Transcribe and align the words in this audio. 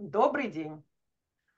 Добрый 0.00 0.48
день! 0.48 0.82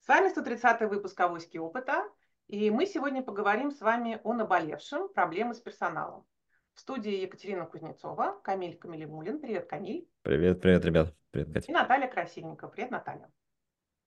С 0.01 0.09
вами 0.09 0.29
130 0.29 0.81
выпуск 0.91 1.21
«Авоськи 1.21 1.59
опыта», 1.59 2.11
и 2.49 2.73
мы 2.73 2.87
сегодня 2.87 3.23
поговорим 3.23 3.71
с 3.71 3.81
вами 3.81 4.21
о 4.25 4.33
наболевшем 4.33 5.09
проблемы 5.11 5.55
с 5.55 5.61
персоналом. 5.61 6.27
В 6.75 6.81
студии 6.81 7.21
Екатерина 7.21 7.67
Кузнецова, 7.67 8.41
Камиль 8.43 8.77
Камилимулин. 8.77 9.39
Привет, 9.39 9.69
Камиль. 9.69 10.09
Привет, 10.23 10.61
привет, 10.61 10.85
ребят. 10.85 11.15
Привет, 11.31 11.53
Катя. 11.53 11.71
И 11.71 11.73
Наталья 11.73 12.09
Красильникова. 12.09 12.69
Привет, 12.71 12.91
Наталья. 12.91 13.31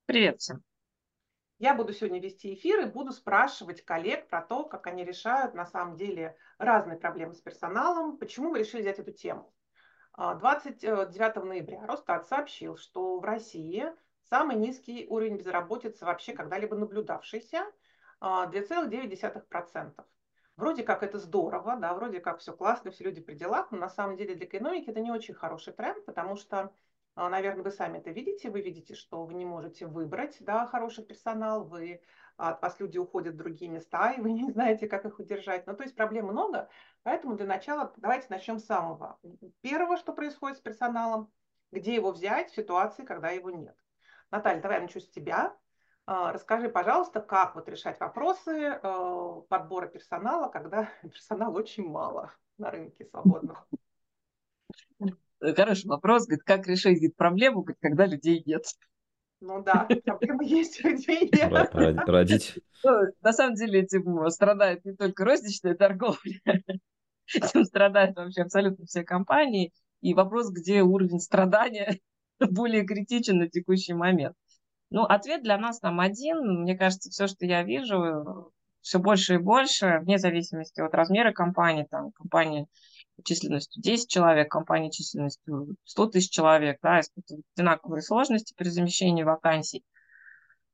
Привет 0.06 0.42
всем. 0.42 0.62
Я 1.58 1.74
буду 1.74 1.94
сегодня 1.94 2.20
вести 2.20 2.56
эфир 2.56 2.82
и 2.82 2.92
буду 2.92 3.14
спрашивать 3.14 3.86
коллег 3.86 4.28
про 4.28 4.42
то, 4.42 4.66
как 4.66 4.86
они 4.88 5.06
решают 5.06 5.54
на 5.54 5.66
самом 5.66 5.96
деле 5.96 6.36
разные 6.58 6.98
проблемы 6.98 7.36
с 7.36 7.40
персоналом, 7.40 8.18
почему 8.18 8.50
вы 8.50 8.60
решили 8.60 8.82
взять 8.82 9.00
эту 9.00 9.14
тему. 9.14 9.54
29 10.18 11.38
а, 11.38 11.40
ноября 11.42 11.86
Росстат 11.86 12.28
сообщил, 12.28 12.76
что 12.76 13.18
в 13.18 13.24
России 13.24 13.86
самый 14.30 14.56
низкий 14.56 15.06
уровень 15.08 15.38
безработицы 15.38 16.06
вообще 16.06 16.34
когда-либо 16.34 16.76
наблюдавшийся 16.76 17.66
2,9%. 18.22 19.94
А, 19.98 20.06
вроде 20.58 20.84
как 20.84 21.04
это 21.04 21.20
здорово, 21.20 21.76
да, 21.76 21.94
вроде 21.94 22.20
как 22.20 22.40
все 22.40 22.54
классно, 22.54 22.92
все 22.92 23.04
люди 23.04 23.22
при 23.22 23.36
делах, 23.36 23.72
но 23.72 23.78
на 23.78 23.90
самом 23.90 24.18
деле 24.18 24.36
для 24.36 24.46
экономики 24.46 24.90
это 24.90 25.00
не 25.00 25.12
очень 25.12 25.34
хороший 25.34 25.74
тренд, 25.74 26.06
потому 26.06 26.36
что, 26.36 26.74
а, 27.16 27.30
наверное, 27.30 27.64
вы 27.64 27.72
сами 27.72 27.98
это 28.00 28.12
видите, 28.12 28.50
вы 28.50 28.62
видите, 28.62 28.96
что 28.96 29.26
вы 29.26 29.34
не 29.34 29.46
можете 29.46 29.86
выбрать 29.86 30.38
да, 30.40 30.66
хороший 30.66 31.04
персонал, 31.04 31.66
вы 31.66 32.02
от 32.38 32.62
вас 32.62 32.80
люди 32.80 32.98
уходят 32.98 33.36
в 33.36 33.38
другие 33.38 33.70
места, 33.72 34.12
и 34.12 34.22
вы 34.22 34.32
не 34.34 34.52
знаете, 34.52 34.88
как 34.88 35.06
их 35.06 35.20
удержать. 35.20 35.68
Ну, 35.68 35.76
то 35.76 35.84
есть 35.84 35.96
проблем 35.96 36.28
много, 36.28 36.70
поэтому 37.04 37.36
для 37.36 37.46
начала 37.46 37.94
давайте 37.98 38.28
начнем 38.30 38.60
с 38.60 38.66
самого 38.66 39.20
первого, 39.62 39.98
что 39.98 40.14
происходит 40.14 40.58
с 40.58 40.62
персоналом, 40.62 41.32
где 41.72 41.94
его 41.94 42.12
взять 42.12 42.52
в 42.52 42.56
ситуации, 42.56 43.04
когда 43.04 43.30
его 43.30 43.52
нет. 43.52 43.76
Наталья, 44.32 44.62
давай 44.62 44.78
я 44.78 44.84
начну 44.84 45.02
с 45.02 45.10
тебя. 45.10 45.56
А, 46.08 46.32
расскажи, 46.32 46.70
пожалуйста, 46.70 47.20
как 47.20 47.56
вот 47.56 47.68
решать 47.68 48.00
вопросы 48.00 48.52
э, 48.52 49.42
подбора 49.50 49.88
персонала, 49.88 50.50
когда 50.50 50.90
персонала 51.02 51.58
очень 51.58 51.88
мало 51.88 52.32
на 52.58 52.70
рынке 52.70 53.06
свободного? 53.06 53.66
Хороший 55.40 55.88
вопрос. 55.88 56.26
Говорит, 56.26 56.44
как 56.44 56.68
решить 56.68 56.98
говорит, 56.98 57.16
проблему, 57.16 57.66
когда 57.82 58.06
людей 58.06 58.44
нет? 58.46 58.66
Ну 59.42 59.64
да, 59.64 59.88
проблема 60.06 60.44
есть, 60.44 60.84
людей 60.84 61.30
нет. 61.32 61.70
Родить. 62.08 62.58
Ну, 62.84 62.92
на 63.22 63.34
самом 63.34 63.56
деле 63.56 63.82
этим 63.82 64.30
страдает 64.30 64.86
не 64.86 64.96
только 64.96 65.26
розничная 65.26 65.76
торговля, 65.76 66.40
этим 67.34 67.66
страдают 67.66 68.16
вообще 68.16 68.44
абсолютно 68.44 68.86
все 68.86 69.04
компании. 69.04 69.74
И 70.02 70.14
вопрос, 70.14 70.52
где 70.52 70.84
уровень 70.84 71.20
страдания 71.20 72.00
более 72.52 72.86
критичен 72.86 73.38
на 73.38 73.50
текущий 73.50 73.94
момент. 73.94 74.36
Ну, 74.90 75.04
ответ 75.04 75.44
для 75.44 75.58
нас 75.58 75.80
там 75.80 76.00
один. 76.00 76.62
Мне 76.62 76.78
кажется, 76.78 77.10
все, 77.10 77.28
что 77.28 77.46
я 77.46 77.64
вижу, 77.64 78.52
все 78.82 79.00
больше 79.00 79.36
и 79.36 79.38
больше, 79.38 80.00
вне 80.04 80.18
зависимости 80.18 80.80
от 80.80 80.94
размера 80.94 81.34
компании, 81.34 81.88
там, 81.90 82.12
компания 82.12 82.68
численностью 83.24 83.82
10 83.82 84.10
человек, 84.10 84.50
компания 84.52 84.92
численностью 84.92 85.76
100 85.86 86.06
тысяч 86.08 86.30
человек, 86.30 86.78
да, 86.82 87.00
испытывают 87.00 87.46
одинаковые 87.56 88.02
сложности 88.02 88.54
при 88.56 88.70
замещении 88.70 89.24
вакансий. 89.24 89.84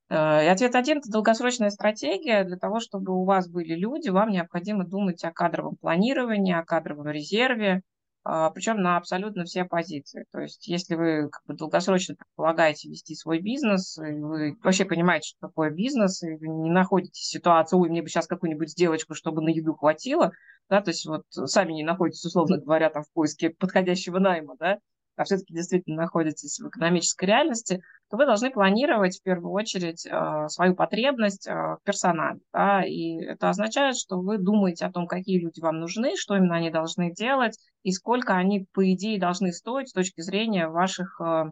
Э, 0.09 0.43
и 0.43 0.47
ответ 0.47 0.75
один– 0.75 0.97
это 0.99 1.09
долгосрочная 1.09 1.69
стратегия. 1.69 2.43
Для 2.43 2.57
того, 2.57 2.79
чтобы 2.79 3.13
у 3.13 3.23
вас 3.23 3.47
были 3.47 3.75
люди, 3.75 4.09
вам 4.09 4.29
необходимо 4.31 4.85
думать 4.85 5.23
о 5.23 5.31
кадровом 5.31 5.77
планировании, 5.77 6.53
о 6.53 6.65
кадровом 6.65 7.07
резерве, 7.07 7.81
причем 8.23 8.77
на 8.81 8.97
абсолютно 8.97 9.45
все 9.45 9.65
позиции. 9.65 10.25
То 10.31 10.39
есть 10.41 10.67
если 10.67 10.95
вы 10.95 11.29
как 11.29 11.41
бы, 11.45 11.55
долгосрочно 11.55 12.15
предполагаете 12.15 12.89
вести 12.89 13.15
свой 13.15 13.39
бизнес, 13.39 13.97
и 13.97 14.13
вы 14.13 14.57
вообще 14.63 14.85
понимаете, 14.85 15.29
что 15.29 15.47
такое 15.47 15.71
бизнес, 15.71 16.21
и 16.23 16.35
вы 16.35 16.47
не 16.47 16.69
находите 16.69 17.21
ситуацию, 17.21 17.79
ой, 17.79 17.89
мне 17.89 18.01
бы 18.01 18.09
сейчас 18.09 18.27
какую-нибудь 18.27 18.75
девочку, 18.75 19.15
чтобы 19.15 19.41
на 19.41 19.49
еду 19.49 19.73
хватило, 19.73 20.31
да, 20.69 20.81
то 20.81 20.91
есть 20.91 21.05
вот 21.05 21.23
сами 21.29 21.73
не 21.73 21.83
находитесь, 21.83 22.25
условно 22.25 22.57
говоря, 22.57 22.89
там 22.89 23.03
в 23.03 23.11
поиске 23.11 23.49
подходящего 23.49 24.19
найма, 24.19 24.55
да, 24.59 24.77
а 25.21 25.23
все-таки 25.23 25.53
действительно 25.53 26.01
находитесь 26.01 26.59
в 26.59 26.67
экономической 26.67 27.25
реальности, 27.25 27.83
то 28.09 28.17
вы 28.17 28.25
должны 28.25 28.49
планировать 28.49 29.19
в 29.19 29.23
первую 29.23 29.53
очередь 29.53 30.05
э, 30.05 30.47
свою 30.47 30.75
потребность 30.75 31.47
э, 31.47 31.53
в 31.53 31.79
персонале. 31.83 32.39
Да? 32.51 32.83
И 32.83 33.17
это 33.17 33.49
означает, 33.49 33.97
что 33.97 34.19
вы 34.19 34.39
думаете 34.39 34.85
о 34.85 34.91
том, 34.91 35.05
какие 35.05 35.39
люди 35.39 35.59
вам 35.59 35.79
нужны, 35.79 36.15
что 36.15 36.35
именно 36.35 36.55
они 36.55 36.71
должны 36.71 37.13
делать 37.13 37.59
и 37.83 37.91
сколько 37.91 38.35
они, 38.35 38.65
по 38.73 38.91
идее, 38.91 39.19
должны 39.19 39.53
стоить 39.53 39.89
с 39.89 39.93
точки 39.93 40.21
зрения 40.21 40.67
ваших 40.67 41.21
э, 41.21 41.51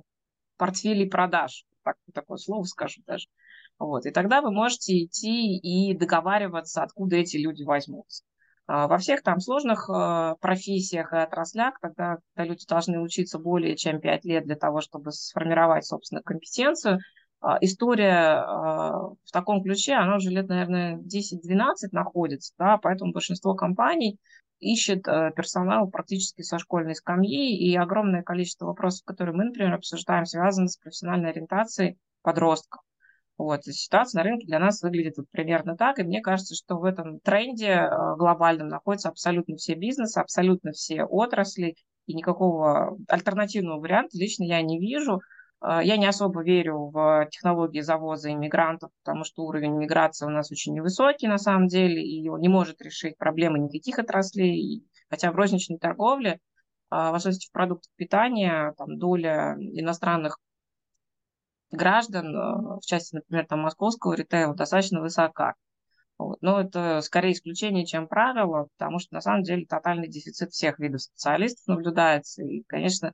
портфелей 0.58 1.08
продаж. 1.08 1.66
Так, 1.84 1.96
такое 2.12 2.38
слово 2.38 2.64
скажу 2.64 3.04
даже. 3.06 3.28
Вот. 3.78 4.08
И 4.08 4.12
тогда 4.12 4.42
вы 4.42 4.52
можете 4.52 5.04
идти 5.04 5.58
и 5.58 5.96
договариваться, 5.96 6.82
откуда 6.82 7.18
эти 7.18 7.38
люди 7.38 7.62
возьмутся. 7.62 8.24
А, 8.70 8.88
во 8.88 9.00
всех 9.00 9.24
там 9.24 9.40
сложных 9.40 9.90
а, 9.90 10.36
профессиях 10.36 11.12
и 11.12 11.18
отраслях, 11.18 11.80
когда, 11.82 12.18
когда 12.36 12.50
люди 12.50 12.68
должны 12.68 13.02
учиться 13.02 13.40
более 13.40 13.76
чем 13.76 14.00
5 14.00 14.26
лет 14.26 14.46
для 14.46 14.56
того, 14.56 14.80
чтобы 14.80 15.12
сформировать, 15.12 15.88
собственно, 15.88 16.22
компетенцию, 16.22 17.00
а, 17.42 17.58
история 17.62 18.46
в 18.46 19.32
таком 19.34 19.64
ключе, 19.64 19.96
она 19.96 20.18
уже 20.18 20.30
лет, 20.30 20.48
наверное, 20.50 20.98
10-12 20.98 21.94
находится, 21.94 22.54
да, 22.60 22.78
поэтому 22.78 23.12
большинство 23.12 23.56
компаний 23.56 24.20
ищет 24.60 25.04
персонал 25.04 25.90
практически 25.90 26.44
со 26.44 26.60
школьной 26.60 26.94
скамьи, 26.94 27.58
и 27.58 27.76
огромное 27.76 28.22
количество 28.22 28.68
вопросов, 28.68 29.04
которые 29.06 29.36
мы, 29.36 29.46
например, 29.46 29.74
обсуждаем, 29.74 30.26
связаны 30.26 30.68
с 30.68 30.78
профессиональной 30.78 31.32
ориентацией 31.32 31.98
подростков. 32.22 32.82
Вот, 33.40 33.64
ситуация 33.64 34.20
на 34.20 34.30
рынке 34.30 34.46
для 34.48 34.60
нас 34.60 34.84
выглядит 34.84 35.16
вот 35.16 35.30
примерно 35.32 35.78
так, 35.78 35.98
и 35.98 36.04
мне 36.04 36.20
кажется, 36.20 36.56
что 36.56 36.76
в 36.78 36.84
этом 36.84 37.22
тренде 37.22 37.68
э, 37.68 38.16
глобальном 38.18 38.68
находятся 38.68 39.08
абсолютно 39.08 39.56
все 39.56 39.76
бизнесы, 39.76 40.18
абсолютно 40.18 40.74
все 40.74 41.06
отрасли, 41.06 41.76
и 42.06 42.14
никакого 42.14 42.98
альтернативного 43.08 43.80
варианта 43.80 44.18
лично 44.18 44.44
я 44.44 44.62
не 44.62 44.78
вижу. 44.78 45.22
Э, 45.62 45.80
я 45.82 45.96
не 45.96 46.06
особо 46.06 46.44
верю 46.44 46.92
в 46.94 47.30
технологии 47.32 47.80
завоза 47.80 48.30
иммигрантов, 48.30 48.92
потому 49.06 49.24
что 49.24 49.44
уровень 49.44 49.78
миграции 49.78 50.26
у 50.26 50.30
нас 50.30 50.52
очень 50.52 50.74
невысокий 50.74 51.30
на 51.30 51.38
самом 51.38 51.68
деле, 51.68 52.04
и 52.04 52.28
он 52.28 52.42
не 52.42 52.50
может 52.50 52.82
решить 52.82 53.18
проблемы 53.18 53.60
никаких 53.60 54.00
отраслей. 54.00 54.84
Хотя 55.10 55.32
в 55.32 55.36
розничной 55.38 55.78
торговле, 55.78 56.32
э, 56.32 56.38
в 56.90 57.14
особенности 57.14 57.48
в 57.48 57.54
продуктах 57.54 57.90
питания, 57.96 58.74
там 58.78 58.98
доля 58.98 59.56
иностранных 59.58 60.40
граждан, 61.72 62.36
э, 62.36 62.78
в 62.80 62.82
части, 62.82 63.16
например, 63.16 63.46
там, 63.48 63.62
московского 63.62 64.14
ритейла, 64.14 64.56
достаточно 64.56 65.02
высока. 65.02 65.56
Вот. 66.18 66.38
Но 66.42 66.60
это 66.60 67.00
скорее 67.02 67.32
исключение, 67.32 67.86
чем 67.86 68.08
правило, 68.08 68.68
потому 68.78 69.00
что 69.00 69.14
на 69.14 69.22
самом 69.22 69.44
деле 69.44 69.66
тотальный 69.66 70.10
дефицит 70.10 70.52
всех 70.52 70.78
видов 70.78 71.02
специалистов 71.02 71.68
наблюдается. 71.68 72.44
И, 72.44 72.64
конечно, 72.68 73.14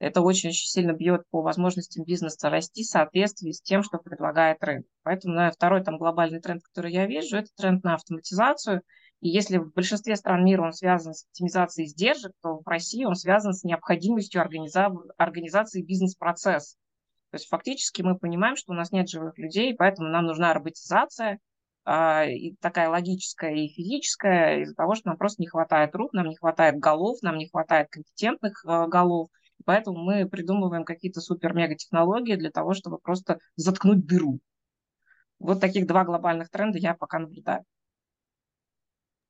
это 0.00 0.22
очень-очень 0.22 0.68
сильно 0.68 0.92
бьет 0.92 1.22
по 1.30 1.42
возможностям 1.42 2.04
бизнеса 2.04 2.48
расти 2.48 2.82
в 2.82 2.86
соответствии 2.86 3.52
с 3.52 3.60
тем, 3.60 3.82
что 3.82 3.98
предлагает 3.98 4.64
рынок. 4.64 4.86
Поэтому 5.02 5.34
наверное, 5.34 5.54
второй 5.54 5.84
там 5.84 5.98
глобальный 5.98 6.40
тренд, 6.40 6.62
который 6.62 6.92
я 6.92 7.06
вижу, 7.06 7.36
это 7.36 7.50
тренд 7.54 7.84
на 7.84 7.94
автоматизацию. 7.94 8.82
И 9.20 9.28
если 9.28 9.58
в 9.58 9.72
большинстве 9.72 10.16
стран 10.16 10.42
мира 10.44 10.62
он 10.62 10.72
связан 10.72 11.12
с 11.12 11.26
оптимизацией 11.26 11.86
издержек, 11.86 12.32
то 12.42 12.60
в 12.64 12.66
России 12.66 13.04
он 13.04 13.14
связан 13.14 13.52
с 13.52 13.62
необходимостью 13.62 14.40
организа... 14.40 14.90
организации 15.18 15.82
бизнес-процесса. 15.82 16.78
То 17.30 17.36
есть 17.36 17.48
фактически 17.48 18.02
мы 18.02 18.18
понимаем, 18.18 18.56
что 18.56 18.72
у 18.72 18.74
нас 18.74 18.90
нет 18.90 19.08
живых 19.08 19.38
людей, 19.38 19.74
поэтому 19.74 20.08
нам 20.08 20.26
нужна 20.26 20.52
роботизация, 20.52 21.38
а, 21.84 22.24
и 22.26 22.54
такая 22.60 22.88
логическая 22.88 23.54
и 23.54 23.68
физическая, 23.68 24.60
из-за 24.60 24.74
того, 24.74 24.94
что 24.94 25.08
нам 25.08 25.16
просто 25.16 25.40
не 25.40 25.48
хватает 25.48 25.94
рук, 25.94 26.12
нам 26.12 26.28
не 26.28 26.36
хватает 26.36 26.78
голов, 26.78 27.22
нам 27.22 27.38
не 27.38 27.48
хватает 27.48 27.88
компетентных 27.90 28.64
а, 28.66 28.86
голов. 28.86 29.30
Поэтому 29.64 29.98
мы 29.98 30.28
придумываем 30.28 30.84
какие-то 30.84 31.20
супер-мега-технологии 31.20 32.36
для 32.36 32.50
того, 32.50 32.74
чтобы 32.74 32.98
просто 32.98 33.38
заткнуть 33.56 34.06
дыру. 34.06 34.40
Вот 35.38 35.60
таких 35.60 35.86
два 35.86 36.04
глобальных 36.04 36.50
тренда 36.50 36.78
я 36.78 36.94
пока 36.94 37.18
наблюдаю. 37.18 37.64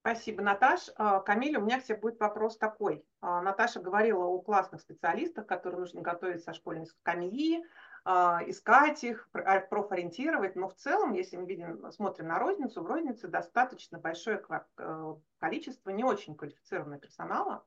Спасибо, 0.00 0.42
Наташ. 0.42 0.88
А, 0.96 1.20
Камиль, 1.20 1.56
у 1.56 1.60
меня 1.60 1.80
к 1.80 1.84
тебе 1.84 1.98
будет 1.98 2.18
вопрос 2.18 2.56
такой. 2.56 3.04
Наташа 3.20 3.80
говорила 3.80 4.24
о 4.24 4.40
классных 4.40 4.80
специалистах, 4.80 5.46
которые 5.46 5.80
нужно 5.80 6.00
готовить 6.00 6.42
со 6.42 6.54
школьной 6.54 6.86
скамьи, 6.86 7.62
искать 8.04 9.04
их, 9.04 9.28
а, 9.32 9.60
профориентировать. 9.60 10.56
Но 10.56 10.68
в 10.68 10.74
целом, 10.74 11.12
если 11.12 11.36
мы 11.36 11.46
видим, 11.46 11.90
смотрим 11.92 12.28
на 12.28 12.38
розницу, 12.38 12.82
в 12.82 12.86
рознице 12.86 13.28
достаточно 13.28 13.98
большое 13.98 14.42
э, 14.78 15.14
количество 15.38 15.90
не 15.90 16.04
очень 16.04 16.34
квалифицированного 16.34 17.00
персонала. 17.00 17.64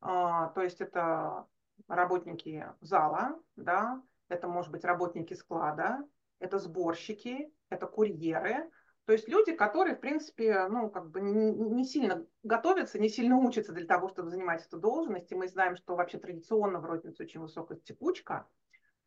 А, 0.00 0.48
то 0.48 0.62
есть 0.62 0.80
это 0.80 1.46
работники 1.88 2.66
зала, 2.80 3.40
да, 3.56 4.02
это 4.28 4.48
может 4.48 4.72
быть 4.72 4.84
работники 4.84 5.34
склада, 5.34 6.04
это 6.38 6.58
сборщики, 6.58 7.52
это 7.70 7.86
курьеры. 7.86 8.70
То 9.04 9.12
есть 9.12 9.28
люди, 9.28 9.54
которые, 9.54 9.94
в 9.94 10.00
принципе, 10.00 10.66
ну, 10.68 10.90
как 10.90 11.10
бы 11.10 11.20
не 11.20 11.84
сильно 11.84 12.26
готовятся, 12.42 12.98
не 12.98 13.08
сильно 13.08 13.36
учатся 13.36 13.72
для 13.72 13.86
того, 13.86 14.08
чтобы 14.08 14.30
занимать 14.30 14.66
эту 14.66 14.78
должность. 14.78 15.30
И 15.30 15.36
мы 15.36 15.46
знаем, 15.46 15.76
что 15.76 15.94
вообще 15.94 16.18
традиционно 16.18 16.80
в 16.80 16.84
рознице 16.84 17.22
очень 17.22 17.40
высокая 17.40 17.78
текучка 17.78 18.48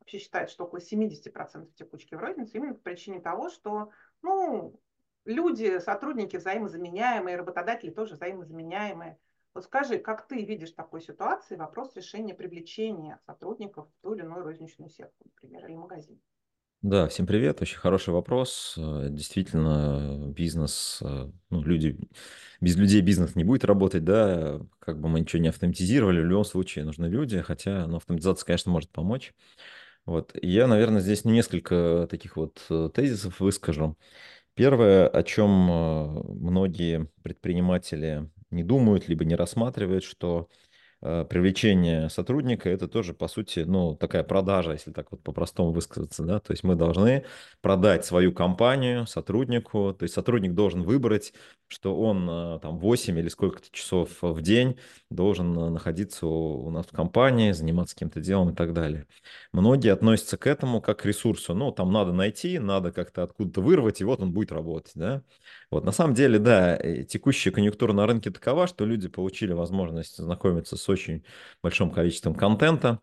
вообще 0.10 0.20
считается, 0.20 0.54
что 0.54 0.66
около 0.66 0.80
70% 0.80 1.68
текучки 1.76 2.16
в 2.16 2.20
рознице 2.20 2.58
именно 2.58 2.74
по 2.74 2.82
причине 2.82 3.20
того, 3.20 3.50
что 3.50 3.92
ну, 4.22 4.80
люди, 5.26 5.80
сотрудники 5.80 6.38
взаимозаменяемые, 6.38 7.38
работодатели 7.38 7.92
тоже 7.92 8.16
взаимозаменяемые. 8.16 9.18
Вот 9.54 9.66
скажи, 9.66 10.00
как 10.00 10.28
ты 10.28 10.44
видишь 10.46 10.72
такой 10.72 11.02
ситуации 11.02 11.56
вопрос 11.56 11.96
решения 11.96 12.34
привлечения 12.34 13.20
сотрудников 13.26 13.88
в 13.88 14.02
ту 14.02 14.14
или 14.14 14.22
иную 14.22 14.44
розничную 14.44 14.90
сетку, 14.90 15.26
например, 15.26 15.66
или 15.68 15.76
магазин? 15.76 16.20
Да, 16.82 17.10
всем 17.10 17.28
привет. 17.28 17.62
Очень 17.62 17.78
хороший 17.78 18.14
вопрос. 18.14 18.76
Э, 18.78 19.08
действительно, 19.10 20.32
бизнес, 20.34 21.00
э, 21.02 21.30
ну, 21.50 21.62
люди, 21.62 21.98
без 22.62 22.78
людей 22.78 23.02
бизнес 23.02 23.36
не 23.36 23.44
будет 23.44 23.66
работать, 23.66 24.06
да, 24.06 24.62
как 24.80 25.02
бы 25.02 25.10
мы 25.10 25.20
ничего 25.20 25.42
не 25.42 25.50
автоматизировали, 25.50 26.22
в 26.22 26.26
любом 26.26 26.46
случае 26.46 26.86
нужны 26.86 27.08
люди, 27.08 27.42
хотя 27.42 27.86
ну, 27.86 27.98
автоматизация, 27.98 28.46
конечно, 28.46 28.72
может 28.72 28.90
помочь. 28.92 29.34
Вот. 30.10 30.36
Я, 30.42 30.68
наверное, 30.68 31.02
здесь 31.02 31.24
несколько 31.26 32.08
таких 32.10 32.36
вот 32.36 32.62
э, 32.70 32.90
тезисов 32.94 33.40
выскажу. 33.40 33.98
Первое, 34.56 35.08
о 35.08 35.24
чем 35.24 35.52
многие 35.52 37.08
предприниматели 37.24 38.30
не 38.50 38.64
думают, 38.64 39.08
либо 39.08 39.24
не 39.24 39.36
рассматривают, 39.36 40.04
что 40.04 40.50
Э, 40.50 40.69
привлечение 41.02 42.10
сотрудника, 42.10 42.70
это 42.70 42.88
тоже, 42.88 43.14
по 43.14 43.28
сути, 43.28 43.60
ну, 43.60 43.96
такая 43.96 44.24
продажа, 44.24 44.74
если 44.74 44.92
так 44.92 45.12
вот 45.12 45.24
по-простому 45.24 45.72
высказаться, 45.72 46.24
да, 46.24 46.40
то 46.40 46.52
есть 46.52 46.64
мы 46.64 46.76
должны 46.76 47.26
продать 47.62 48.06
свою 48.06 48.34
компанию 48.34 49.08
сотруднику, 49.08 49.94
то 49.98 50.04
есть 50.04 50.14
сотрудник 50.14 50.54
должен 50.54 50.84
выбрать, 50.84 51.34
что 51.68 51.96
он 52.00 52.28
э, 52.30 52.60
там 52.62 52.80
8 52.80 53.18
или 53.18 53.30
сколько-то 53.30 53.68
часов 53.72 54.10
в 54.22 54.42
день 54.42 54.78
должен 55.10 55.58
э, 55.58 55.70
находиться 55.70 56.26
у 56.26 56.70
нас 56.72 56.88
в 56.88 56.92
компании, 56.92 57.52
заниматься 57.52 57.96
каким-то 57.96 58.20
делом 58.20 58.50
и 58.50 58.56
так 58.56 58.74
далее. 58.74 59.06
Многие 59.54 59.94
относятся 59.94 60.38
к 60.38 60.48
этому 60.48 60.82
как 60.82 61.00
к 61.00 61.06
ресурсу, 61.06 61.54
ну, 61.54 61.72
там 61.72 61.94
надо 61.94 62.12
найти, 62.12 62.60
надо 62.60 62.92
как-то 62.92 63.24
откуда-то 63.24 63.62
вырвать, 63.62 64.02
и 64.02 64.04
вот 64.04 64.20
он 64.20 64.34
будет 64.34 64.52
работать, 64.52 64.94
да. 64.96 65.22
Вот, 65.72 65.86
на 65.86 65.92
самом 65.92 66.16
деле, 66.16 66.40
да, 66.40 66.78
текущая 67.04 67.52
конъюнктура 67.52 67.94
на 67.94 68.08
рынке 68.08 68.32
такова, 68.32 68.68
что 68.68 68.86
люди 68.86 69.08
получили 69.08 69.54
возможность 69.54 70.18
знакомиться 70.18 70.76
с 70.76 70.89
очень 70.90 71.24
большим 71.62 71.92
количеством 71.92 72.36
контента, 72.36 73.00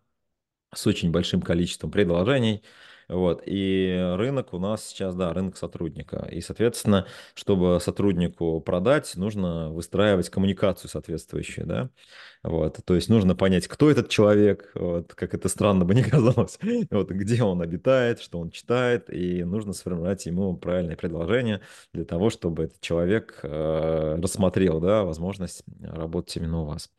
с 0.73 0.85
очень 0.87 1.11
большим 1.11 1.41
количеством 1.41 1.91
предложений. 1.91 2.63
Вот. 3.09 3.41
И 3.45 3.97
рынок 4.17 4.53
у 4.53 4.59
нас 4.59 4.85
сейчас, 4.85 5.15
да, 5.15 5.31
рынок 5.33 5.55
сотрудника. 5.55 6.27
И, 6.29 6.41
соответственно, 6.41 7.07
чтобы 7.35 7.79
сотруднику 7.79 8.59
продать, 8.59 9.15
нужно 9.15 9.71
выстраивать 9.71 10.29
коммуникацию 10.29 10.89
соответствующую, 10.89 11.65
да. 11.65 11.89
Вот. 12.43 12.79
То 12.85 12.95
есть 12.95 13.07
нужно 13.07 13.33
понять, 13.33 13.67
кто 13.67 13.89
этот 13.89 14.09
человек, 14.09 14.71
вот, 14.75 15.13
как 15.15 15.33
это 15.33 15.47
странно 15.47 15.85
бы 15.85 15.95
не 15.95 16.03
казалось, 16.03 16.59
вот, 16.91 17.09
где 17.11 17.43
он 17.43 17.61
обитает, 17.61 18.19
что 18.19 18.39
он 18.39 18.51
читает, 18.51 19.09
и 19.09 19.43
нужно 19.45 19.71
сформировать 19.71 20.25
ему 20.25 20.57
правильное 20.57 20.97
предложение 20.97 21.61
для 21.93 22.03
того, 22.03 22.29
чтобы 22.29 22.65
этот 22.65 22.81
человек 22.81 23.39
э, 23.41 24.19
рассмотрел, 24.21 24.81
да, 24.81 25.03
возможность 25.03 25.63
работать 25.81 26.35
именно 26.35 26.61
у 26.63 26.65
вас. 26.65 26.89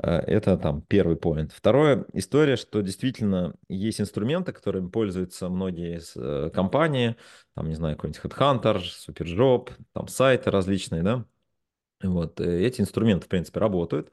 Э, 0.00 0.18
это 0.18 0.56
там 0.56 0.82
первый 0.82 1.16
поинт. 1.16 1.52
Второе, 1.52 2.06
история, 2.12 2.56
что 2.56 2.80
действительно 2.80 3.54
есть 3.68 4.00
инструменты, 4.00 4.52
которыми 4.52 4.88
пользуются 4.88 5.48
многие 5.48 6.00
э, 6.16 6.50
компании, 6.50 7.16
там, 7.54 7.68
не 7.68 7.74
знаю, 7.74 7.96
какой-нибудь 7.96 8.22
Headhunter, 8.22 8.82
Superjob, 8.82 9.70
там 9.92 10.08
сайты 10.08 10.50
различные, 10.50 11.02
да, 11.02 11.24
вот, 12.02 12.40
э, 12.40 12.64
эти 12.64 12.80
инструменты, 12.80 13.26
в 13.26 13.28
принципе, 13.28 13.60
работают. 13.60 14.10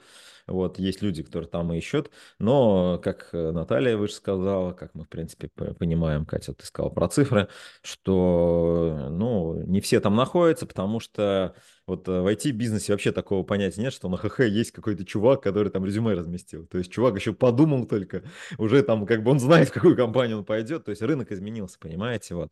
Вот, 0.47 0.79
есть 0.79 1.03
люди, 1.03 1.21
которые 1.21 1.47
там 1.47 1.71
ищут, 1.73 2.09
но, 2.39 2.99
как 3.03 3.29
Наталья 3.33 3.95
выше 3.97 4.15
сказала, 4.15 4.73
как 4.73 4.95
мы, 4.95 5.03
в 5.03 5.07
принципе, 5.07 5.47
понимаем, 5.47 6.25
Катя, 6.25 6.55
ты 6.55 6.65
сказала 6.65 6.89
про 6.89 7.07
цифры, 7.07 7.49
что, 7.83 9.09
ну, 9.11 9.61
не 9.67 9.79
все 9.79 9.99
там 9.99 10.15
находятся, 10.15 10.65
потому 10.65 10.99
что 10.99 11.53
вот 11.89 12.07
э, 12.07 12.21
в 12.21 12.27
IT-бизнесе 12.27 12.93
вообще 12.93 13.11
такого 13.11 13.43
понятия 13.43 13.81
нет, 13.81 13.93
что 13.93 14.07
на 14.09 14.17
ХХ 14.17 14.41
есть 14.41 14.71
какой-то 14.71 15.03
чувак, 15.03 15.41
который 15.41 15.69
там 15.69 15.85
резюме 15.85 16.13
разместил. 16.13 16.65
То 16.67 16.77
есть 16.77 16.91
чувак 16.91 17.15
еще 17.15 17.33
подумал 17.33 17.85
только, 17.85 18.23
уже 18.57 18.83
там 18.83 19.05
как 19.05 19.23
бы 19.23 19.31
он 19.31 19.39
знает, 19.39 19.69
в 19.69 19.73
какую 19.73 19.95
компанию 19.95 20.37
он 20.37 20.45
пойдет. 20.45 20.85
То 20.85 20.91
есть 20.91 21.01
рынок 21.01 21.31
изменился, 21.31 21.77
понимаете, 21.79 22.35
вот. 22.35 22.49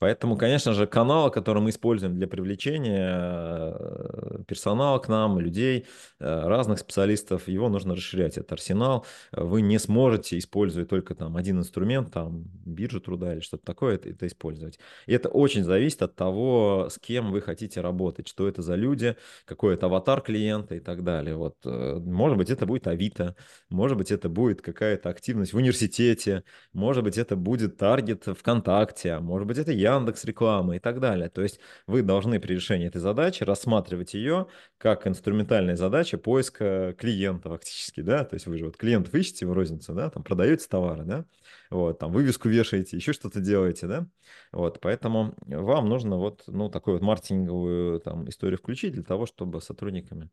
Поэтому, 0.00 0.38
конечно 0.38 0.72
же, 0.72 0.86
канал, 0.86 1.30
который 1.30 1.62
мы 1.62 1.68
используем 1.68 2.14
для 2.14 2.26
привлечения 2.26 3.76
э, 3.78 4.42
персонала 4.48 4.98
к 4.98 5.08
нам, 5.08 5.38
людей, 5.38 5.86
э, 6.18 6.48
разных 6.48 6.78
специалистов, 6.78 7.48
его 7.48 7.68
нужно 7.68 7.94
расширять, 7.94 8.38
этот 8.38 8.52
арсенал. 8.52 9.04
Вы 9.30 9.60
не 9.60 9.78
сможете, 9.78 10.38
используя 10.38 10.86
только 10.86 11.14
там 11.14 11.36
один 11.36 11.58
инструмент, 11.58 12.12
там 12.12 12.44
биржу 12.64 13.02
труда 13.02 13.34
или 13.34 13.40
что-то 13.40 13.62
такое, 13.66 13.96
это, 13.96 14.08
это 14.08 14.26
использовать. 14.26 14.78
И 15.04 15.12
это 15.12 15.28
очень 15.28 15.64
зависит 15.64 16.00
от 16.00 16.16
того, 16.16 16.88
с 16.90 16.98
кем 16.98 17.30
вы 17.30 17.42
хотите 17.42 17.82
работать, 17.82 18.26
что 18.26 18.48
это 18.48 18.62
за 18.62 18.76
люди, 18.80 19.16
какой 19.44 19.74
это 19.74 19.86
аватар 19.86 20.20
клиента 20.20 20.74
и 20.74 20.80
так 20.80 21.04
далее. 21.04 21.36
Вот, 21.36 21.56
э, 21.64 22.00
может 22.00 22.36
быть, 22.38 22.50
это 22.50 22.66
будет 22.66 22.86
Авито, 22.86 23.36
может 23.68 23.96
быть, 23.96 24.10
это 24.10 24.28
будет 24.28 24.62
какая-то 24.62 25.08
активность 25.08 25.52
в 25.52 25.56
университете, 25.56 26.42
может 26.72 27.04
быть, 27.04 27.18
это 27.18 27.36
будет 27.36 27.76
таргет 27.76 28.24
ВКонтакте, 28.26 29.12
а 29.12 29.20
может 29.20 29.46
быть, 29.46 29.58
это 29.58 29.72
Яндекс 29.72 30.24
реклама 30.24 30.76
и 30.76 30.78
так 30.78 31.00
далее. 31.00 31.28
То 31.28 31.42
есть 31.42 31.60
вы 31.86 32.02
должны 32.02 32.40
при 32.40 32.54
решении 32.54 32.88
этой 32.88 33.00
задачи 33.00 33.44
рассматривать 33.44 34.14
ее 34.14 34.46
как 34.78 35.06
инструментальная 35.06 35.76
задача 35.76 36.18
поиска 36.18 36.94
клиента 36.98 37.48
фактически, 37.48 38.00
да, 38.00 38.24
то 38.24 38.34
есть 38.34 38.46
вы 38.46 38.58
же 38.58 38.64
вот 38.64 38.76
клиентов 38.76 39.14
ищете 39.14 39.46
в 39.46 39.52
розницу, 39.52 39.94
да, 39.94 40.10
там 40.10 40.22
продаете 40.22 40.66
товары, 40.68 41.04
да, 41.04 41.24
вот, 41.70 41.98
там 41.98 42.12
вывеску 42.12 42.48
вешаете, 42.48 42.96
еще 42.96 43.12
что-то 43.12 43.40
делаете, 43.40 43.86
да, 43.86 44.06
вот, 44.52 44.80
поэтому 44.80 45.34
вам 45.46 45.88
нужно 45.88 46.16
вот, 46.16 46.42
ну, 46.46 46.68
такую 46.68 46.96
вот 46.96 47.02
маркетинговую 47.02 48.00
там 48.00 48.28
историю 48.28 48.58
включить 48.58 48.92
для 48.92 49.04
того, 49.04 49.26
чтобы 49.26 49.60
с 49.60 49.66
сотрудниками 49.66 50.30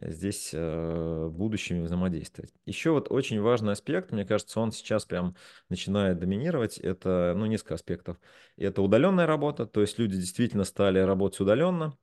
здесь 0.00 0.50
э, 0.52 1.26
в 1.26 1.32
будущем 1.32 1.84
взаимодействовать. 1.84 2.52
Еще 2.64 2.90
вот 2.90 3.10
очень 3.10 3.40
важный 3.40 3.72
аспект, 3.72 4.12
мне 4.12 4.24
кажется, 4.24 4.60
он 4.60 4.72
сейчас 4.72 5.04
прям 5.04 5.36
начинает 5.68 6.18
доминировать, 6.18 6.78
это, 6.78 7.34
ну, 7.36 7.46
несколько 7.46 7.74
аспектов. 7.74 8.16
Это 8.56 8.80
удаленная 8.82 9.26
работа, 9.26 9.66
то 9.66 9.80
есть 9.80 9.98
люди 9.98 10.16
действительно 10.16 10.64
стали 10.64 10.98
работать 11.00 11.40
удаленно, 11.40 11.96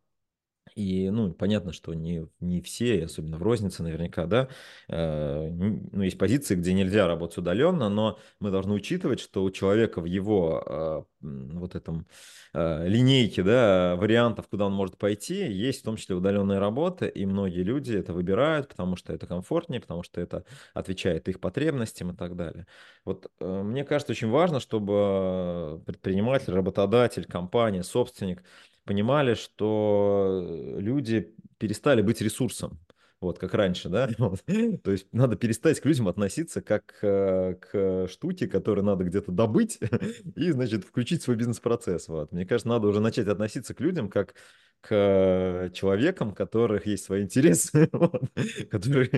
и, 0.75 1.09
ну, 1.09 1.31
понятно, 1.33 1.71
что 1.71 1.93
не, 1.93 2.27
не 2.41 2.61
все, 2.61 3.05
особенно 3.05 3.37
в 3.37 3.43
рознице 3.43 3.81
наверняка, 3.81 4.25
да, 4.25 4.49
э, 4.89 5.49
ну, 5.49 6.03
есть 6.03 6.17
позиции, 6.17 6.55
где 6.55 6.73
нельзя 6.73 7.07
работать 7.07 7.37
удаленно, 7.37 7.87
но 7.87 8.19
мы 8.41 8.51
должны 8.51 8.73
учитывать, 8.73 9.21
что 9.21 9.45
у 9.45 9.51
человека 9.51 10.01
в 10.01 10.05
его 10.05 10.63
э, 10.65 11.03
вот 11.21 11.75
этом 11.75 12.05
э, 12.53 12.87
линейке, 12.89 13.41
да, 13.41 13.95
вариантов, 13.95 14.49
куда 14.49 14.65
он 14.65 14.73
может 14.73 14.97
пойти, 14.97 15.49
есть 15.49 15.79
в 15.79 15.85
том 15.85 15.95
числе 15.95 16.15
удаленная 16.15 16.59
работа, 16.59 17.05
и 17.05 17.25
многие 17.25 17.63
люди 17.63 17.93
это 17.93 18.11
выбирают, 18.11 18.67
потому 18.67 18.97
что 18.97 19.13
это 19.13 19.27
комфортнее, 19.27 19.79
потому 19.79 20.03
что 20.03 20.19
это 20.19 20.43
отвечает 20.73 21.29
их 21.29 21.39
потребностям 21.39 22.11
и 22.11 22.15
так 22.15 22.35
далее. 22.35 22.67
Вот 23.05 23.31
э, 23.39 23.63
мне 23.63 23.85
кажется, 23.85 24.11
очень 24.11 24.29
важно, 24.29 24.59
чтобы 24.59 25.81
предприниматель, 25.85 26.51
работодатель, 26.51 27.23
компания, 27.23 27.81
собственник– 27.81 28.43
понимали, 28.85 29.33
что 29.33 30.75
люди 30.77 31.33
перестали 31.57 32.01
быть 32.01 32.21
ресурсом. 32.21 32.79
Вот, 33.25 33.39
как 33.39 33.55
раньше, 33.55 33.89
да? 33.89 34.07
Вот. 34.19 34.43
То 34.83 34.91
есть 34.91 35.07
надо 35.11 35.35
перестать 35.35 35.79
к 35.79 35.85
людям 35.85 36.07
относиться 36.07 36.61
как 36.61 36.95
э, 37.01 37.55
к 37.55 38.07
штуке, 38.07 38.47
которую 38.47 38.85
надо 38.85 39.03
где-то 39.03 39.31
добыть 39.31 39.79
и, 40.35 40.51
значит, 40.51 40.83
включить 40.83 41.23
свой 41.23 41.35
бизнес-процесс. 41.35 42.07
Вот. 42.07 42.31
Мне 42.31 42.45
кажется, 42.45 42.69
надо 42.69 42.87
уже 42.87 42.99
начать 42.99 43.27
относиться 43.27 43.73
к 43.73 43.79
людям 43.79 44.09
как 44.09 44.35
к 44.81 45.71
человекам, 45.73 46.29
у 46.29 46.35
которых 46.35 46.85
есть 46.85 47.05
свои 47.05 47.23
интересы, 47.23 47.89
вот, 47.91 48.21
которые, 48.69 49.09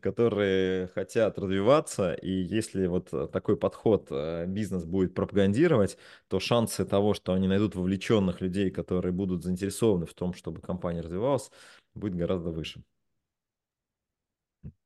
которые 0.00 0.86
хотят 0.86 1.38
развиваться. 1.38 2.14
И 2.14 2.30
если 2.30 2.86
вот 2.86 3.10
такой 3.30 3.58
подход 3.58 4.06
э, 4.10 4.46
бизнес 4.46 4.86
будет 4.86 5.12
пропагандировать, 5.12 5.98
то 6.28 6.40
шансы 6.40 6.86
того, 6.86 7.12
что 7.12 7.34
они 7.34 7.48
найдут 7.48 7.74
вовлеченных 7.74 8.40
людей, 8.40 8.70
которые 8.70 9.12
будут 9.12 9.44
заинтересованы 9.44 10.06
в 10.06 10.14
том, 10.14 10.32
чтобы 10.32 10.62
компания 10.62 11.02
развивалась, 11.02 11.50
будет 11.94 12.14
гораздо 12.14 12.48
выше. 12.48 12.82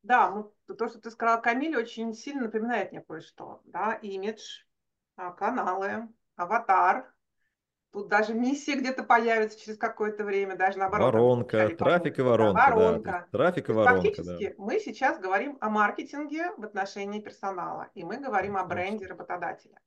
Да, 0.02 0.30
ну, 0.30 0.74
то, 0.74 0.88
что 0.88 1.00
ты 1.00 1.10
сказала, 1.10 1.40
Камиль, 1.40 1.76
очень 1.76 2.14
сильно 2.14 2.42
напоминает 2.42 2.92
мне 2.92 3.00
кое-что. 3.00 3.60
Да? 3.64 3.94
Имидж, 3.94 4.62
а, 5.16 5.32
каналы, 5.32 6.08
аватар, 6.36 7.12
Тут 7.96 8.08
даже 8.08 8.34
миссия 8.34 8.76
где-то 8.76 9.04
появится 9.04 9.58
через 9.58 9.78
какое-то 9.78 10.22
время, 10.22 10.54
даже 10.54 10.76
наоборот. 10.76 11.14
Воронка, 11.14 11.70
трафик 11.70 12.18
и 12.18 12.20
воронка. 12.20 12.60
Да, 12.60 12.76
воронка. 12.76 13.10
Да, 13.10 13.38
трафик 13.38 13.70
и 13.70 13.72
воронка, 13.72 13.94
Фактически 14.02 14.48
да. 14.48 14.54
мы 14.58 14.78
сейчас 14.80 15.18
говорим 15.18 15.56
о 15.62 15.70
маркетинге 15.70 16.52
в 16.58 16.64
отношении 16.64 17.20
персонала, 17.22 17.88
и 17.94 18.04
мы 18.04 18.18
говорим 18.18 18.58
о 18.58 18.64
бренде 18.64 19.06
работодателя. 19.06 19.80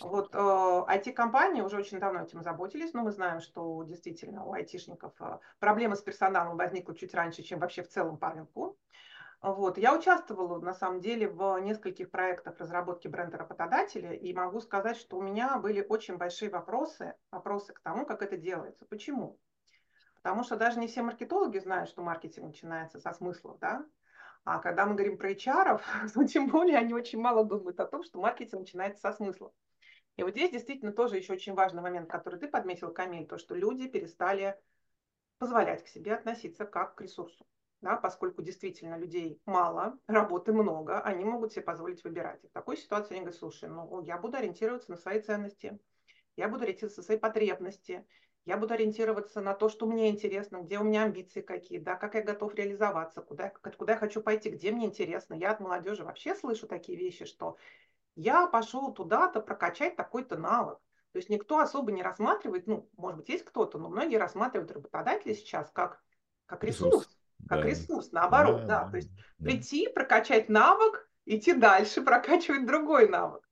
Вот 0.00 0.34
э, 0.34 0.38
IT-компании 0.38 1.60
уже 1.60 1.76
очень 1.76 1.98
давно 1.98 2.22
этим 2.22 2.42
заботились, 2.42 2.94
но 2.94 3.02
мы 3.02 3.12
знаем, 3.12 3.40
что 3.40 3.82
действительно 3.82 4.46
у 4.46 4.54
айтишников 4.54 5.12
э, 5.20 5.38
проблема 5.58 5.96
с 5.96 6.00
персоналом 6.00 6.56
возникла 6.56 6.94
чуть 6.94 7.12
раньше, 7.12 7.42
чем 7.42 7.58
вообще 7.58 7.82
в 7.82 7.88
целом 7.88 8.16
по 8.16 8.30
рынку. 8.30 8.78
Вот. 9.44 9.76
Я 9.76 9.94
участвовала, 9.94 10.58
на 10.58 10.72
самом 10.72 11.02
деле, 11.02 11.28
в 11.28 11.58
нескольких 11.58 12.10
проектах 12.10 12.58
разработки 12.58 13.08
бренда 13.08 13.36
работодателя, 13.36 14.14
и 14.14 14.32
могу 14.32 14.58
сказать, 14.62 14.96
что 14.96 15.18
у 15.18 15.22
меня 15.22 15.58
были 15.58 15.84
очень 15.86 16.16
большие 16.16 16.50
вопросы, 16.50 17.14
вопросы 17.30 17.74
к 17.74 17.80
тому, 17.80 18.06
как 18.06 18.22
это 18.22 18.38
делается. 18.38 18.86
Почему? 18.86 19.38
Потому 20.14 20.44
что 20.44 20.56
даже 20.56 20.78
не 20.78 20.86
все 20.86 21.02
маркетологи 21.02 21.58
знают, 21.58 21.90
что 21.90 22.00
маркетинг 22.00 22.46
начинается 22.46 22.98
со 22.98 23.12
смыслов, 23.12 23.58
да? 23.58 23.84
А 24.44 24.60
когда 24.60 24.86
мы 24.86 24.94
говорим 24.94 25.18
про 25.18 25.32
HR, 25.32 25.82
ну, 26.14 26.24
тем 26.26 26.48
более 26.48 26.78
они 26.78 26.94
очень 26.94 27.20
мало 27.20 27.44
думают 27.44 27.78
о 27.80 27.86
том, 27.86 28.02
что 28.02 28.18
маркетинг 28.18 28.60
начинается 28.60 29.02
со 29.02 29.12
смыслов. 29.12 29.52
И 30.16 30.22
вот 30.22 30.30
здесь 30.30 30.52
действительно 30.52 30.92
тоже 30.92 31.18
еще 31.18 31.34
очень 31.34 31.52
важный 31.52 31.82
момент, 31.82 32.08
который 32.08 32.40
ты 32.40 32.48
подметил, 32.48 32.94
Камиль, 32.94 33.26
то, 33.26 33.36
что 33.36 33.54
люди 33.54 33.88
перестали 33.88 34.58
позволять 35.36 35.84
к 35.84 35.88
себе 35.88 36.14
относиться 36.14 36.64
как 36.64 36.94
к 36.94 37.02
ресурсу 37.02 37.44
да, 37.84 37.96
поскольку 37.96 38.40
действительно 38.42 38.96
людей 38.96 39.40
мало, 39.44 39.98
работы 40.06 40.52
много, 40.52 41.00
они 41.02 41.22
могут 41.22 41.52
себе 41.52 41.62
позволить 41.62 42.02
выбирать. 42.02 42.42
И 42.42 42.48
в 42.48 42.52
такой 42.52 42.78
ситуации 42.78 43.12
они 43.12 43.20
говорят, 43.20 43.38
слушай, 43.38 43.68
ну 43.68 44.00
я 44.00 44.16
буду 44.16 44.38
ориентироваться 44.38 44.90
на 44.90 44.96
свои 44.96 45.20
ценности, 45.20 45.78
я 46.36 46.48
буду 46.48 46.64
ориентироваться 46.64 47.00
на 47.00 47.04
свои 47.04 47.18
потребности, 47.18 48.06
я 48.46 48.56
буду 48.56 48.72
ориентироваться 48.72 49.42
на 49.42 49.54
то, 49.54 49.68
что 49.68 49.86
мне 49.86 50.08
интересно, 50.08 50.62
где 50.62 50.78
у 50.78 50.82
меня 50.82 51.02
амбиции 51.02 51.42
какие, 51.42 51.78
да, 51.78 51.94
как 51.94 52.14
я 52.14 52.22
готов 52.22 52.54
реализоваться, 52.54 53.20
куда, 53.20 53.50
куда 53.50 53.92
я 53.92 53.98
хочу 53.98 54.22
пойти, 54.22 54.48
где 54.48 54.72
мне 54.72 54.86
интересно. 54.86 55.34
Я 55.34 55.52
от 55.52 55.60
молодежи 55.60 56.04
вообще 56.04 56.34
слышу 56.34 56.66
такие 56.66 56.96
вещи, 56.96 57.26
что 57.26 57.58
я 58.16 58.46
пошел 58.46 58.94
туда-то 58.94 59.40
прокачать 59.42 59.94
такой-то 59.94 60.38
навык. 60.38 60.78
То 61.12 61.18
есть 61.18 61.28
никто 61.28 61.58
особо 61.58 61.92
не 61.92 62.02
рассматривает, 62.02 62.66
ну, 62.66 62.88
может 62.96 63.18
быть, 63.18 63.28
есть 63.28 63.44
кто-то, 63.44 63.78
но 63.78 63.90
многие 63.90 64.16
рассматривают 64.16 64.72
работодателя 64.72 65.34
сейчас 65.34 65.70
как, 65.70 66.02
как 66.46 66.64
ресурс. 66.64 66.94
ресурс 66.94 67.18
как 67.48 67.62
да. 67.62 67.68
ресурс, 67.68 68.12
наоборот, 68.12 68.66
да, 68.66 68.84
да. 68.84 68.90
То 68.90 68.96
есть 68.96 69.10
да. 69.38 69.46
прийти, 69.46 69.88
прокачать 69.88 70.48
навык, 70.48 71.08
идти 71.26 71.52
дальше, 71.52 72.02
прокачивать 72.04 72.66
другой 72.66 73.08
навык. 73.08 73.42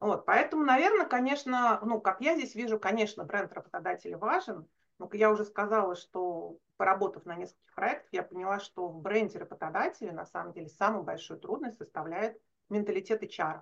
Вот, 0.00 0.24
поэтому, 0.24 0.64
наверное, 0.64 1.06
конечно, 1.06 1.78
ну, 1.82 2.00
как 2.00 2.20
я 2.22 2.34
здесь 2.34 2.54
вижу, 2.54 2.78
конечно, 2.78 3.24
бренд 3.24 3.52
работодателя 3.52 4.16
важен, 4.16 4.66
но 4.98 5.08
я 5.12 5.30
уже 5.30 5.44
сказала, 5.44 5.94
что 5.94 6.58
поработав 6.78 7.26
на 7.26 7.36
нескольких 7.36 7.74
проектах, 7.74 8.08
я 8.12 8.22
поняла, 8.22 8.60
что 8.60 8.88
в 8.88 9.02
бренде 9.02 9.38
работодателя 9.38 10.12
на 10.12 10.24
самом 10.24 10.54
деле 10.54 10.68
самую 10.68 11.04
большую 11.04 11.38
трудность 11.38 11.76
составляет 11.76 12.40
менталитет 12.70 13.22
HR. 13.22 13.60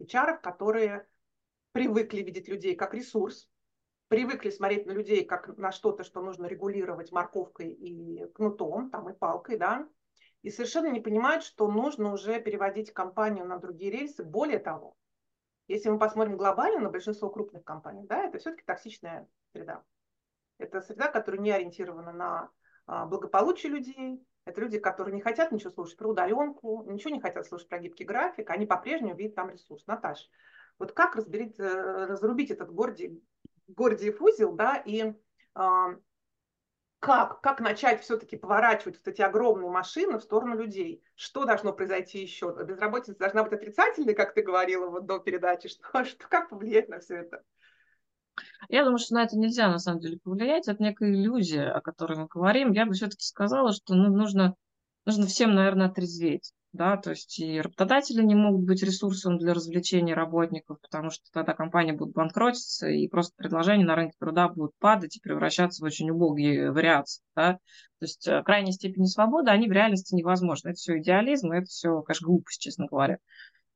HR, 0.00 0.38
которые 0.40 1.06
привыкли 1.72 2.22
видеть 2.22 2.48
людей 2.48 2.74
как 2.74 2.94
ресурс, 2.94 3.50
привыкли 4.08 4.50
смотреть 4.50 4.86
на 4.86 4.92
людей 4.92 5.24
как 5.24 5.56
на 5.56 5.72
что-то, 5.72 6.04
что 6.04 6.20
нужно 6.20 6.46
регулировать 6.46 7.12
морковкой 7.12 7.72
и 7.72 8.26
кнутом, 8.32 8.90
там 8.90 9.08
и 9.08 9.14
палкой, 9.14 9.56
да, 9.56 9.88
и 10.42 10.50
совершенно 10.50 10.88
не 10.88 11.00
понимают, 11.00 11.42
что 11.42 11.68
нужно 11.68 12.12
уже 12.12 12.40
переводить 12.40 12.92
компанию 12.92 13.46
на 13.46 13.58
другие 13.58 13.90
рельсы. 13.90 14.22
Более 14.22 14.58
того, 14.58 14.94
если 15.68 15.88
мы 15.88 15.98
посмотрим 15.98 16.36
глобально 16.36 16.80
на 16.80 16.90
большинство 16.90 17.30
крупных 17.30 17.64
компаний, 17.64 18.06
да, 18.06 18.24
это 18.24 18.38
все-таки 18.38 18.62
токсичная 18.66 19.26
среда. 19.52 19.82
Это 20.58 20.82
среда, 20.82 21.08
которая 21.08 21.40
не 21.40 21.50
ориентирована 21.50 22.12
на 22.12 22.50
а, 22.86 23.06
благополучие 23.06 23.72
людей. 23.72 24.22
Это 24.44 24.60
люди, 24.60 24.78
которые 24.78 25.14
не 25.14 25.22
хотят 25.22 25.50
ничего 25.52 25.70
слушать 25.70 25.96
про 25.96 26.10
удаленку, 26.10 26.84
ничего 26.86 27.14
не 27.14 27.20
хотят 27.20 27.46
слушать 27.46 27.68
про 27.68 27.78
гибкий 27.78 28.04
график, 28.04 28.50
они 28.50 28.66
по-прежнему 28.66 29.16
видят 29.16 29.34
там 29.34 29.48
ресурс. 29.48 29.86
Наташа, 29.86 30.28
вот 30.78 30.92
как 30.92 31.16
разберить, 31.16 31.58
э, 31.58 32.04
разрубить 32.04 32.50
этот 32.50 32.70
гордий, 32.70 33.22
Гордиев 33.68 34.20
узел, 34.20 34.52
да, 34.52 34.76
и 34.76 35.14
как, 37.04 37.42
как 37.42 37.60
начать 37.60 38.02
все-таки 38.02 38.36
поворачивать 38.36 38.96
вот 38.96 39.08
эти 39.08 39.20
огромные 39.20 39.70
машины 39.70 40.18
в 40.18 40.22
сторону 40.22 40.56
людей? 40.56 41.02
Что 41.14 41.44
должно 41.44 41.74
произойти 41.74 42.22
еще? 42.22 42.56
Безработица 42.64 43.18
должна 43.18 43.44
быть 43.44 43.52
отрицательной, 43.52 44.14
как 44.14 44.32
ты 44.32 44.42
говорила 44.42 44.88
вот 44.88 45.04
до 45.04 45.18
передачи. 45.18 45.68
Что, 45.92 46.04
что, 46.04 46.28
как 46.28 46.48
повлиять 46.48 46.88
на 46.88 47.00
все 47.00 47.16
это? 47.16 47.42
Я 48.70 48.84
думаю, 48.84 48.98
что 48.98 49.14
на 49.14 49.22
это 49.24 49.36
нельзя 49.36 49.68
на 49.68 49.78
самом 49.78 50.00
деле 50.00 50.18
повлиять. 50.18 50.66
Это 50.66 50.82
некая 50.82 51.12
иллюзия, 51.12 51.70
о 51.70 51.82
которой 51.82 52.18
мы 52.18 52.26
говорим. 52.26 52.72
Я 52.72 52.86
бы 52.86 52.94
все-таки 52.94 53.24
сказала, 53.24 53.72
что 53.72 53.94
ну, 53.94 54.08
нужно, 54.08 54.56
нужно 55.04 55.26
всем, 55.26 55.54
наверное, 55.54 55.88
отрезветь 55.88 56.52
да, 56.74 56.96
то 56.96 57.10
есть 57.10 57.38
и 57.38 57.60
работодатели 57.60 58.20
не 58.20 58.34
могут 58.34 58.66
быть 58.66 58.82
ресурсом 58.82 59.38
для 59.38 59.54
развлечения 59.54 60.12
работников, 60.12 60.80
потому 60.80 61.10
что 61.10 61.22
тогда 61.32 61.54
компании 61.54 61.92
будут 61.92 62.14
банкротиться, 62.14 62.88
и 62.88 63.06
просто 63.06 63.32
предложения 63.36 63.84
на 63.84 63.94
рынке 63.94 64.16
труда 64.18 64.48
будут 64.48 64.72
падать 64.80 65.16
и 65.16 65.20
превращаться 65.20 65.82
в 65.82 65.86
очень 65.86 66.10
убогие 66.10 66.72
вариации, 66.72 67.22
да. 67.36 67.54
То 67.54 67.58
есть 68.00 68.26
э, 68.26 68.42
крайней 68.42 68.72
степени 68.72 69.06
свободы, 69.06 69.52
они 69.52 69.68
в 69.68 69.72
реальности 69.72 70.16
невозможны. 70.16 70.70
Это 70.70 70.76
все 70.76 70.98
идеализм, 70.98 71.52
это 71.52 71.66
все, 71.66 72.02
конечно, 72.02 72.26
глупость, 72.26 72.60
честно 72.60 72.86
говоря. 72.86 73.18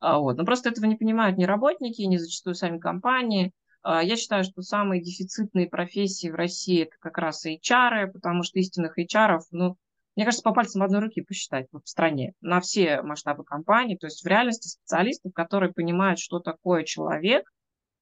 А 0.00 0.18
вот. 0.18 0.36
Но 0.36 0.44
просто 0.44 0.70
этого 0.70 0.86
не 0.86 0.96
понимают 0.96 1.38
ни 1.38 1.44
работники, 1.44 2.02
ни 2.02 2.16
зачастую 2.16 2.54
сами 2.54 2.78
компании. 2.78 3.52
А 3.82 4.02
я 4.02 4.16
считаю, 4.16 4.42
что 4.42 4.62
самые 4.62 5.00
дефицитные 5.00 5.68
профессии 5.68 6.28
в 6.28 6.34
России 6.34 6.82
это 6.82 6.96
как 6.98 7.16
раз 7.16 7.46
HR, 7.46 8.08
потому 8.08 8.42
что 8.42 8.58
истинных 8.58 8.98
HR, 8.98 9.38
ну, 9.52 9.76
мне 10.18 10.24
кажется, 10.24 10.42
по 10.42 10.52
пальцам 10.52 10.82
одной 10.82 11.00
руки 11.00 11.20
посчитать 11.20 11.68
в 11.70 11.80
стране 11.84 12.32
на 12.40 12.60
все 12.60 13.02
масштабы 13.02 13.44
компаний. 13.44 13.96
То 13.96 14.08
есть 14.08 14.24
в 14.24 14.26
реальности 14.26 14.66
специалистов, 14.66 15.32
которые 15.32 15.72
понимают, 15.72 16.18
что 16.18 16.40
такое 16.40 16.82
человек, 16.82 17.48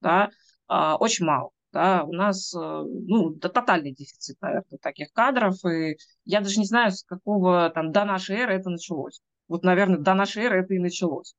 да, 0.01 0.31
а, 0.67 0.97
очень 0.97 1.27
мало. 1.27 1.51
Да, 1.75 2.05
у 2.05 2.15
нас 2.15 2.55
э, 2.55 2.59
ну, 2.59 3.35
да, 3.35 3.51
тотальный 3.51 3.93
дефицит, 3.93 4.41
наверное, 4.41 4.79
таких 4.81 5.13
кадров. 5.13 5.63
И 5.67 5.99
я 6.25 6.41
даже 6.41 6.59
не 6.59 6.65
знаю, 6.65 6.93
с 6.93 7.05
какого 7.05 7.69
там 7.69 7.93
до 7.93 8.07
нашей 8.07 8.37
эры 8.37 8.55
это 8.55 8.71
началось. 8.71 9.21
Вот, 9.47 9.63
наверное, 9.63 9.99
до 9.99 10.15
нашей 10.15 10.45
эры 10.45 10.63
это 10.63 10.73
и 10.73 10.79
началось. 10.79 11.35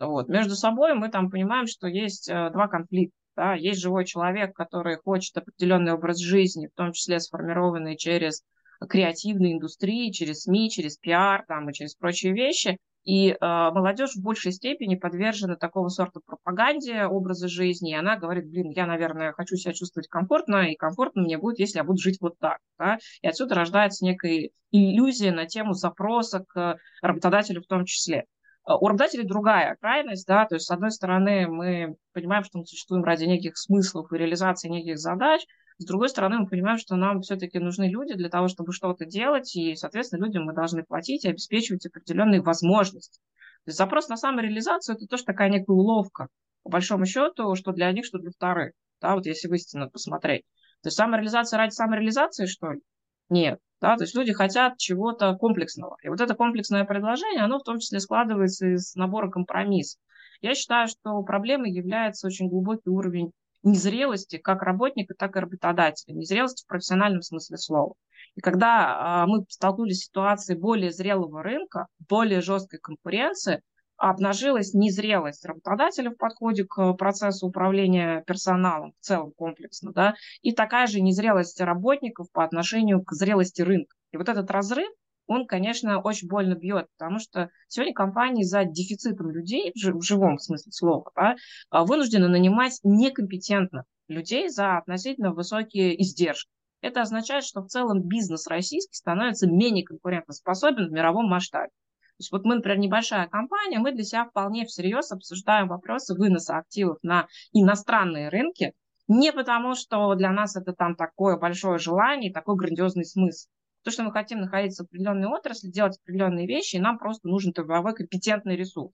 Вот. 0.00 0.28
Между 0.28 0.56
собой 0.56 0.94
мы 0.94 1.10
там 1.10 1.30
понимаем, 1.30 1.68
что 1.68 1.86
есть 1.86 2.28
э, 2.28 2.50
два 2.50 2.66
конфликта. 2.66 3.14
Да? 3.36 3.54
Есть 3.54 3.80
живой 3.80 4.04
человек, 4.04 4.52
который 4.56 4.96
хочет 4.96 5.36
определенный 5.36 5.92
образ 5.92 6.18
жизни, 6.18 6.66
в 6.66 6.74
том 6.74 6.90
числе 6.90 7.20
сформированный 7.20 7.96
через 7.96 8.42
креативной 8.86 9.52
индустрии, 9.52 10.12
через 10.12 10.42
СМИ, 10.42 10.70
через 10.70 10.96
пиар 10.96 11.44
там, 11.48 11.68
и 11.68 11.72
через 11.72 11.94
прочие 11.94 12.32
вещи. 12.32 12.78
И 13.04 13.30
э, 13.30 13.36
молодежь 13.40 14.16
в 14.16 14.22
большей 14.22 14.52
степени 14.52 14.94
подвержена 14.94 15.56
такого 15.56 15.88
сорта 15.88 16.20
пропаганде 16.26 17.04
образа 17.04 17.48
жизни, 17.48 17.92
и 17.92 17.94
она 17.94 18.16
говорит, 18.16 18.50
блин, 18.50 18.70
я, 18.70 18.86
наверное, 18.86 19.32
хочу 19.32 19.56
себя 19.56 19.72
чувствовать 19.72 20.08
комфортно, 20.08 20.70
и 20.70 20.76
комфортно 20.76 21.22
мне 21.22 21.38
будет, 21.38 21.58
если 21.58 21.78
я 21.78 21.84
буду 21.84 21.98
жить 21.98 22.18
вот 22.20 22.38
так. 22.38 22.58
Да? 22.78 22.98
И 23.22 23.26
отсюда 23.26 23.54
рождается 23.54 24.04
некая 24.04 24.50
иллюзия 24.72 25.32
на 25.32 25.46
тему 25.46 25.72
запроса 25.72 26.44
к 26.46 26.76
работодателю 27.00 27.62
в 27.62 27.66
том 27.66 27.86
числе. 27.86 28.26
Э, 28.68 28.74
у 28.78 28.86
работодателей 28.88 29.24
другая 29.24 29.76
крайность, 29.80 30.26
да, 30.26 30.44
то 30.44 30.56
есть, 30.56 30.66
с 30.66 30.70
одной 30.70 30.90
стороны, 30.90 31.48
мы 31.48 31.96
понимаем, 32.12 32.44
что 32.44 32.58
мы 32.58 32.66
существуем 32.66 33.04
ради 33.04 33.24
неких 33.24 33.56
смыслов 33.56 34.12
и 34.12 34.18
реализации 34.18 34.68
неких 34.68 34.98
задач, 34.98 35.46
с 35.78 35.84
другой 35.84 36.08
стороны, 36.08 36.38
мы 36.38 36.46
понимаем, 36.46 36.78
что 36.78 36.96
нам 36.96 37.20
все-таки 37.20 37.58
нужны 37.58 37.88
люди 37.88 38.14
для 38.14 38.28
того, 38.28 38.48
чтобы 38.48 38.72
что-то 38.72 39.06
делать, 39.06 39.54
и, 39.54 39.76
соответственно, 39.76 40.24
людям 40.24 40.44
мы 40.44 40.52
должны 40.52 40.82
платить 40.82 41.24
и 41.24 41.28
обеспечивать 41.28 41.86
определенные 41.86 42.42
возможности. 42.42 43.20
То 43.64 43.70
есть 43.70 43.78
запрос 43.78 44.08
на 44.08 44.16
самореализацию– 44.16 44.96
это 44.96 45.06
тоже 45.06 45.24
такая 45.24 45.50
некая 45.50 45.72
уловка, 45.72 46.28
по 46.64 46.70
большому 46.70 47.06
счету, 47.06 47.54
что 47.54 47.72
для 47.72 47.92
них, 47.92 48.04
что 48.04 48.18
для 48.18 48.30
вторых. 48.30 48.72
Да, 49.00 49.14
вот 49.14 49.26
если 49.26 49.48
в 49.48 49.90
посмотреть. 49.90 50.42
То 50.82 50.88
есть 50.88 50.96
самореализация 50.96 51.58
ради 51.58 51.72
самореализации, 51.72 52.46
что 52.46 52.72
ли? 52.72 52.80
Нет. 53.28 53.60
Да, 53.80 53.96
то 53.96 54.02
есть 54.02 54.16
люди 54.16 54.32
хотят 54.32 54.78
чего-то 54.78 55.34
комплексного. 55.34 55.96
И 56.02 56.08
вот 56.08 56.20
это 56.20 56.34
комплексное 56.34 56.84
предложение, 56.84 57.42
оно 57.42 57.60
в 57.60 57.62
том 57.62 57.78
числе 57.78 58.00
складывается 58.00 58.66
из 58.66 58.94
набора 58.96 59.30
компромиссов. 59.30 60.00
Я 60.40 60.54
считаю, 60.54 60.88
что 60.88 61.22
проблемой 61.22 61.70
является 61.70 62.26
очень 62.26 62.48
глубокий 62.48 62.90
уровень 62.90 63.32
незрелости 63.62 64.38
как 64.38 64.62
работника, 64.62 65.14
так 65.14 65.36
и 65.36 65.40
работодателя, 65.40 66.14
незрелости 66.14 66.64
в 66.64 66.66
профессиональном 66.66 67.22
смысле 67.22 67.56
слова. 67.56 67.94
И 68.34 68.40
когда 68.40 69.22
а, 69.22 69.26
мы 69.26 69.44
столкнулись 69.48 70.00
с 70.00 70.06
ситуацией 70.06 70.58
более 70.58 70.92
зрелого 70.92 71.42
рынка, 71.42 71.86
более 72.08 72.40
жесткой 72.40 72.78
конкуренции, 72.78 73.62
обнажилась 73.96 74.74
незрелость 74.74 75.44
работодателя 75.44 76.10
в 76.10 76.16
подходе 76.16 76.64
к 76.64 76.92
процессу 76.94 77.48
управления 77.48 78.22
персоналом 78.26 78.92
в 79.00 79.04
целом 79.04 79.32
комплексно, 79.36 79.92
да, 79.92 80.14
и 80.40 80.52
такая 80.52 80.86
же 80.86 81.00
незрелость 81.00 81.60
работников 81.60 82.30
по 82.32 82.44
отношению 82.44 83.02
к 83.02 83.12
зрелости 83.12 83.60
рынка. 83.60 83.96
И 84.12 84.16
вот 84.16 84.28
этот 84.28 84.50
разрыв, 84.50 84.88
он, 85.28 85.46
конечно, 85.46 86.00
очень 86.00 86.26
больно 86.26 86.54
бьет, 86.54 86.88
потому 86.96 87.20
что 87.20 87.50
сегодня 87.68 87.94
компании 87.94 88.42
за 88.42 88.64
дефицитом 88.64 89.30
людей, 89.30 89.72
в 89.74 90.02
живом 90.02 90.38
смысле 90.38 90.72
слова, 90.72 91.10
да, 91.14 91.36
а, 91.70 91.84
вынуждены 91.84 92.28
нанимать 92.28 92.80
некомпетентных 92.82 93.84
людей 94.08 94.48
за 94.48 94.78
относительно 94.78 95.32
высокие 95.32 96.00
издержки. 96.02 96.50
Это 96.80 97.02
означает, 97.02 97.44
что 97.44 97.60
в 97.60 97.68
целом 97.68 98.02
бизнес 98.02 98.46
российский 98.46 98.94
становится 98.94 99.46
менее 99.46 99.84
конкурентоспособен 99.84 100.88
в 100.88 100.92
мировом 100.92 101.28
масштабе. 101.28 101.68
То 101.68 102.20
есть 102.20 102.32
вот 102.32 102.44
мы, 102.44 102.56
например, 102.56 102.78
небольшая 102.78 103.28
компания, 103.28 103.78
мы 103.78 103.92
для 103.92 104.04
себя 104.04 104.24
вполне 104.24 104.64
всерьез 104.64 105.12
обсуждаем 105.12 105.68
вопросы 105.68 106.14
выноса 106.14 106.56
активов 106.56 106.98
на 107.02 107.28
иностранные 107.52 108.28
рынки, 108.30 108.72
не 109.08 109.32
потому, 109.32 109.74
что 109.74 110.14
для 110.14 110.32
нас 110.32 110.56
это 110.56 110.72
там 110.72 110.96
такое 110.96 111.36
большое 111.36 111.78
желание, 111.78 112.32
такой 112.32 112.56
грандиозный 112.56 113.04
смысл, 113.04 113.48
то, 113.82 113.90
что 113.90 114.02
мы 114.02 114.12
хотим 114.12 114.40
находиться 114.40 114.82
в 114.82 114.86
определенной 114.86 115.28
отрасли, 115.28 115.68
делать 115.68 115.98
определенные 115.98 116.46
вещи, 116.46 116.76
и 116.76 116.80
нам 116.80 116.98
просто 116.98 117.28
нужен 117.28 117.52
трудовой 117.52 117.94
компетентный 117.94 118.56
ресурс. 118.56 118.92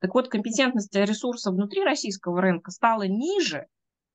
Так 0.00 0.14
вот, 0.14 0.28
компетентность 0.28 0.94
ресурса 0.94 1.50
внутри 1.50 1.82
российского 1.82 2.40
рынка 2.40 2.70
стала 2.70 3.06
ниже 3.06 3.66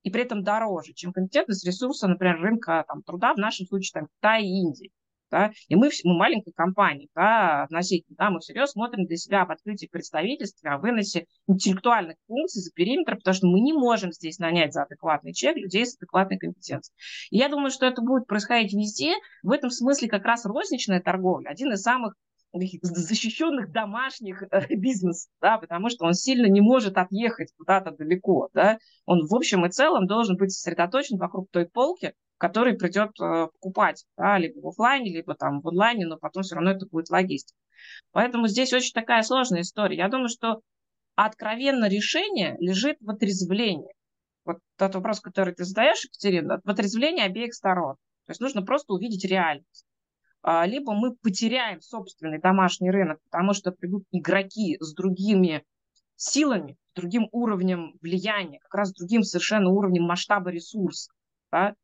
и 0.03 0.09
при 0.09 0.23
этом 0.23 0.43
дороже, 0.43 0.93
чем 0.93 1.13
компетентность 1.13 1.65
ресурса, 1.65 2.07
например, 2.07 2.39
рынка 2.41 2.83
там, 2.87 3.03
труда, 3.03 3.33
в 3.33 3.37
нашем 3.37 3.67
случае 3.67 4.01
там, 4.01 4.07
Китая 4.07 4.39
и 4.39 4.47
Индии 4.47 4.91
да, 5.31 5.51
и 5.67 5.75
мы, 5.75 5.89
мы 6.03 6.17
маленькая 6.17 6.51
компания, 6.51 7.07
да, 7.15 7.63
относительно, 7.63 8.15
да, 8.17 8.29
мы 8.29 8.39
всерьез 8.39 8.71
смотрим 8.71 9.05
для 9.05 9.17
себя 9.17 9.41
об 9.43 9.51
открытии 9.51 9.87
представительства, 9.87 10.73
о 10.73 10.77
выносе 10.77 11.25
интеллектуальных 11.47 12.17
функций 12.27 12.61
за 12.61 12.71
периметр, 12.71 13.15
потому 13.15 13.33
что 13.33 13.47
мы 13.47 13.61
не 13.61 13.73
можем 13.73 14.11
здесь 14.11 14.39
нанять 14.39 14.73
за 14.73 14.83
адекватный 14.83 15.33
чек 15.33 15.55
людей 15.55 15.85
с 15.85 15.95
адекватной 15.95 16.37
компетенцией. 16.37 16.95
И 17.31 17.37
я 17.37 17.49
думаю, 17.49 17.71
что 17.71 17.85
это 17.85 18.01
будет 18.01 18.27
происходить 18.27 18.73
везде, 18.73 19.13
в 19.43 19.51
этом 19.51 19.69
смысле 19.69 20.09
как 20.09 20.25
раз 20.25 20.45
розничная 20.45 21.01
торговля, 21.01 21.49
один 21.49 21.71
из 21.71 21.81
самых 21.81 22.13
защищенных 22.53 23.71
домашних 23.71 24.43
э, 24.43 24.67
бизнесов, 24.75 25.31
да, 25.41 25.57
потому 25.57 25.89
что 25.89 26.05
он 26.05 26.13
сильно 26.13 26.47
не 26.47 26.61
может 26.61 26.97
отъехать 26.97 27.53
куда-то 27.57 27.91
далеко, 27.91 28.49
да, 28.53 28.77
он 29.05 29.25
в 29.25 29.33
общем 29.33 29.65
и 29.65 29.69
целом 29.69 30.07
должен 30.07 30.35
быть 30.35 30.51
сосредоточен 30.51 31.17
вокруг 31.17 31.49
той 31.51 31.67
полки, 31.67 32.13
который 32.41 32.73
придет 32.73 33.11
э, 33.21 33.49
покупать, 33.53 34.03
да, 34.17 34.39
либо 34.39 34.61
в 34.61 34.67
офлайне, 34.69 35.13
либо 35.13 35.35
там 35.35 35.61
в 35.61 35.67
онлайне, 35.67 36.07
но 36.07 36.17
потом 36.17 36.41
все 36.41 36.55
равно 36.55 36.71
это 36.71 36.87
будет 36.87 37.11
логистика. 37.11 37.55
Поэтому 38.13 38.47
здесь 38.47 38.73
очень 38.73 38.93
такая 38.93 39.21
сложная 39.21 39.61
история. 39.61 39.97
Я 39.97 40.09
думаю, 40.09 40.27
что 40.27 40.61
откровенно 41.13 41.87
решение 41.87 42.57
лежит 42.59 42.97
в 42.99 43.11
отрезвлении. 43.11 43.93
Вот 44.43 44.57
тот 44.75 44.95
вопрос, 44.95 45.19
который 45.19 45.53
ты 45.53 45.65
задаешь, 45.65 46.03
Екатерина, 46.03 46.59
в 46.63 46.67
отрезвлении 46.67 47.23
обеих 47.23 47.53
сторон. 47.53 47.97
То 48.25 48.31
есть 48.31 48.41
нужно 48.41 48.63
просто 48.63 48.93
увидеть 48.93 49.23
реальность. 49.23 49.85
А, 50.41 50.65
либо 50.65 50.93
мы 50.93 51.15
потеряем 51.17 51.79
собственный 51.79 52.39
домашний 52.39 52.89
рынок, 52.89 53.19
потому 53.29 53.53
что 53.53 53.71
придут 53.71 54.05
игроки 54.11 54.77
с 54.79 54.95
другими 54.95 55.63
силами, 56.15 56.75
с 56.93 56.99
другим 56.99 57.29
уровнем 57.31 57.99
влияния, 58.01 58.57
как 58.61 58.73
раз 58.73 58.89
с 58.89 58.93
другим 58.95 59.21
совершенно 59.21 59.69
уровнем 59.69 60.05
масштаба 60.05 60.49
ресурсов. 60.49 61.13
Да? 61.51 61.75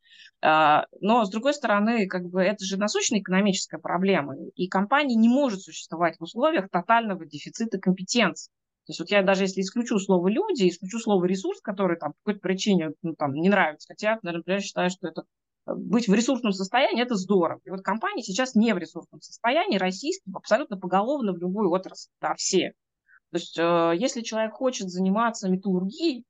А, 0.42 0.86
но, 1.02 1.26
с 1.26 1.30
другой 1.30 1.54
стороны, 1.54 2.08
как 2.08 2.26
бы 2.30 2.42
это 2.42 2.64
же 2.64 2.78
насущная 2.78 3.20
экономическая 3.20 3.80
проблема, 3.80 4.36
и 4.56 4.68
компания 4.68 5.16
не 5.16 5.30
может 5.30 5.62
существовать 5.62 6.18
в 6.18 6.24
условиях 6.24 6.70
тотального 6.70 7.26
дефицита 7.26 7.80
компетенций. 7.80 8.52
То 8.86 8.92
есть 8.92 9.00
вот 9.02 9.10
я 9.10 9.22
даже 9.22 9.44
если 9.44 9.62
исключу 9.62 10.00
слово 10.00 10.30
«люди», 10.30 10.70
исключу 10.70 11.00
слово 11.00 11.26
«ресурс», 11.26 11.60
который 11.60 11.98
там 11.98 12.14
по 12.14 12.18
какой-то 12.24 12.40
причине 12.40 12.92
ну, 13.02 13.16
там, 13.16 13.34
не 13.34 13.50
нравится, 13.50 13.88
хотя, 13.90 14.18
например, 14.22 14.62
считаю, 14.62 14.90
что 14.90 15.10
это 15.10 15.24
э, 15.66 15.74
быть 15.76 16.08
в 16.08 16.14
ресурсном 16.14 16.54
состоянии– 16.54 17.02
это 17.04 17.16
здорово. 17.16 17.60
И 17.66 17.70
вот 17.70 17.82
компании 17.82 18.22
сейчас 18.22 18.56
не 18.56 18.74
в 18.74 18.78
ресурсном 18.78 19.20
состоянии, 19.20 19.78
российские, 19.78 20.34
абсолютно 20.34 20.78
поголовно 20.78 21.34
в 21.34 21.38
любую 21.38 21.70
отрасль, 21.70 22.10
да, 22.22 22.34
все. 22.36 22.72
То 23.32 23.38
есть 23.38 23.60
э, 23.60 23.94
если 23.98 24.22
человек 24.22 24.54
хочет 24.54 24.88
заниматься 24.90 25.50
металлургией, 25.50 26.24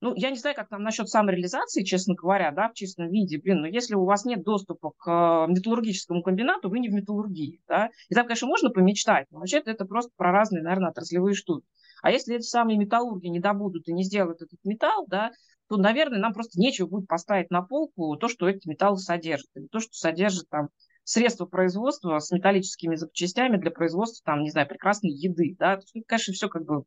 ну, 0.00 0.14
я 0.14 0.30
не 0.30 0.36
знаю, 0.36 0.54
как 0.54 0.68
там 0.68 0.82
насчет 0.82 1.08
самореализации, 1.08 1.82
честно 1.82 2.14
говоря, 2.14 2.52
да, 2.52 2.68
в 2.68 2.74
чистом 2.74 3.10
виде, 3.10 3.38
блин, 3.38 3.62
но 3.62 3.66
если 3.66 3.94
у 3.94 4.04
вас 4.04 4.24
нет 4.24 4.44
доступа 4.44 4.92
к 4.96 5.08
э, 5.08 5.50
металлургическому 5.50 6.22
комбинату, 6.22 6.70
вы 6.70 6.78
не 6.78 6.88
в 6.88 6.92
металлургии, 6.92 7.60
да, 7.66 7.90
и 8.08 8.14
там, 8.14 8.26
конечно, 8.26 8.46
можно 8.46 8.70
помечтать, 8.70 9.26
но 9.30 9.40
вообще 9.40 9.58
это 9.58 9.84
просто 9.84 10.12
про 10.16 10.30
разные, 10.30 10.62
наверное, 10.62 10.90
отраслевые 10.90 11.34
штуки. 11.34 11.66
А 12.00 12.12
если 12.12 12.36
эти 12.36 12.44
самые 12.44 12.78
металлурги 12.78 13.26
не 13.26 13.40
добудут 13.40 13.88
и 13.88 13.92
не 13.92 14.04
сделают 14.04 14.40
этот 14.40 14.60
металл, 14.64 15.06
да, 15.08 15.32
то, 15.68 15.76
наверное, 15.76 16.20
нам 16.20 16.32
просто 16.32 16.60
нечего 16.60 16.86
будет 16.86 17.08
поставить 17.08 17.50
на 17.50 17.62
полку 17.62 18.16
то, 18.16 18.28
что 18.28 18.48
эти 18.48 18.68
металлы 18.68 18.98
содержат, 18.98 19.50
или 19.56 19.66
то, 19.66 19.80
что 19.80 19.92
содержит 19.92 20.48
там 20.48 20.68
средства 21.02 21.46
производства 21.46 22.18
с 22.18 22.30
металлическими 22.30 22.94
запчастями 22.94 23.56
для 23.56 23.70
производства, 23.70 24.22
там, 24.24 24.42
не 24.42 24.50
знаю, 24.50 24.68
прекрасной 24.68 25.10
еды, 25.10 25.56
да, 25.58 25.76
то 25.76 25.82
есть, 25.82 25.94
ну, 25.94 26.02
конечно, 26.06 26.34
все 26.34 26.48
как 26.48 26.64
бы 26.64 26.84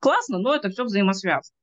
классно, 0.00 0.38
но 0.38 0.54
это 0.54 0.70
все 0.70 0.84
взаимосвязано. 0.84 1.54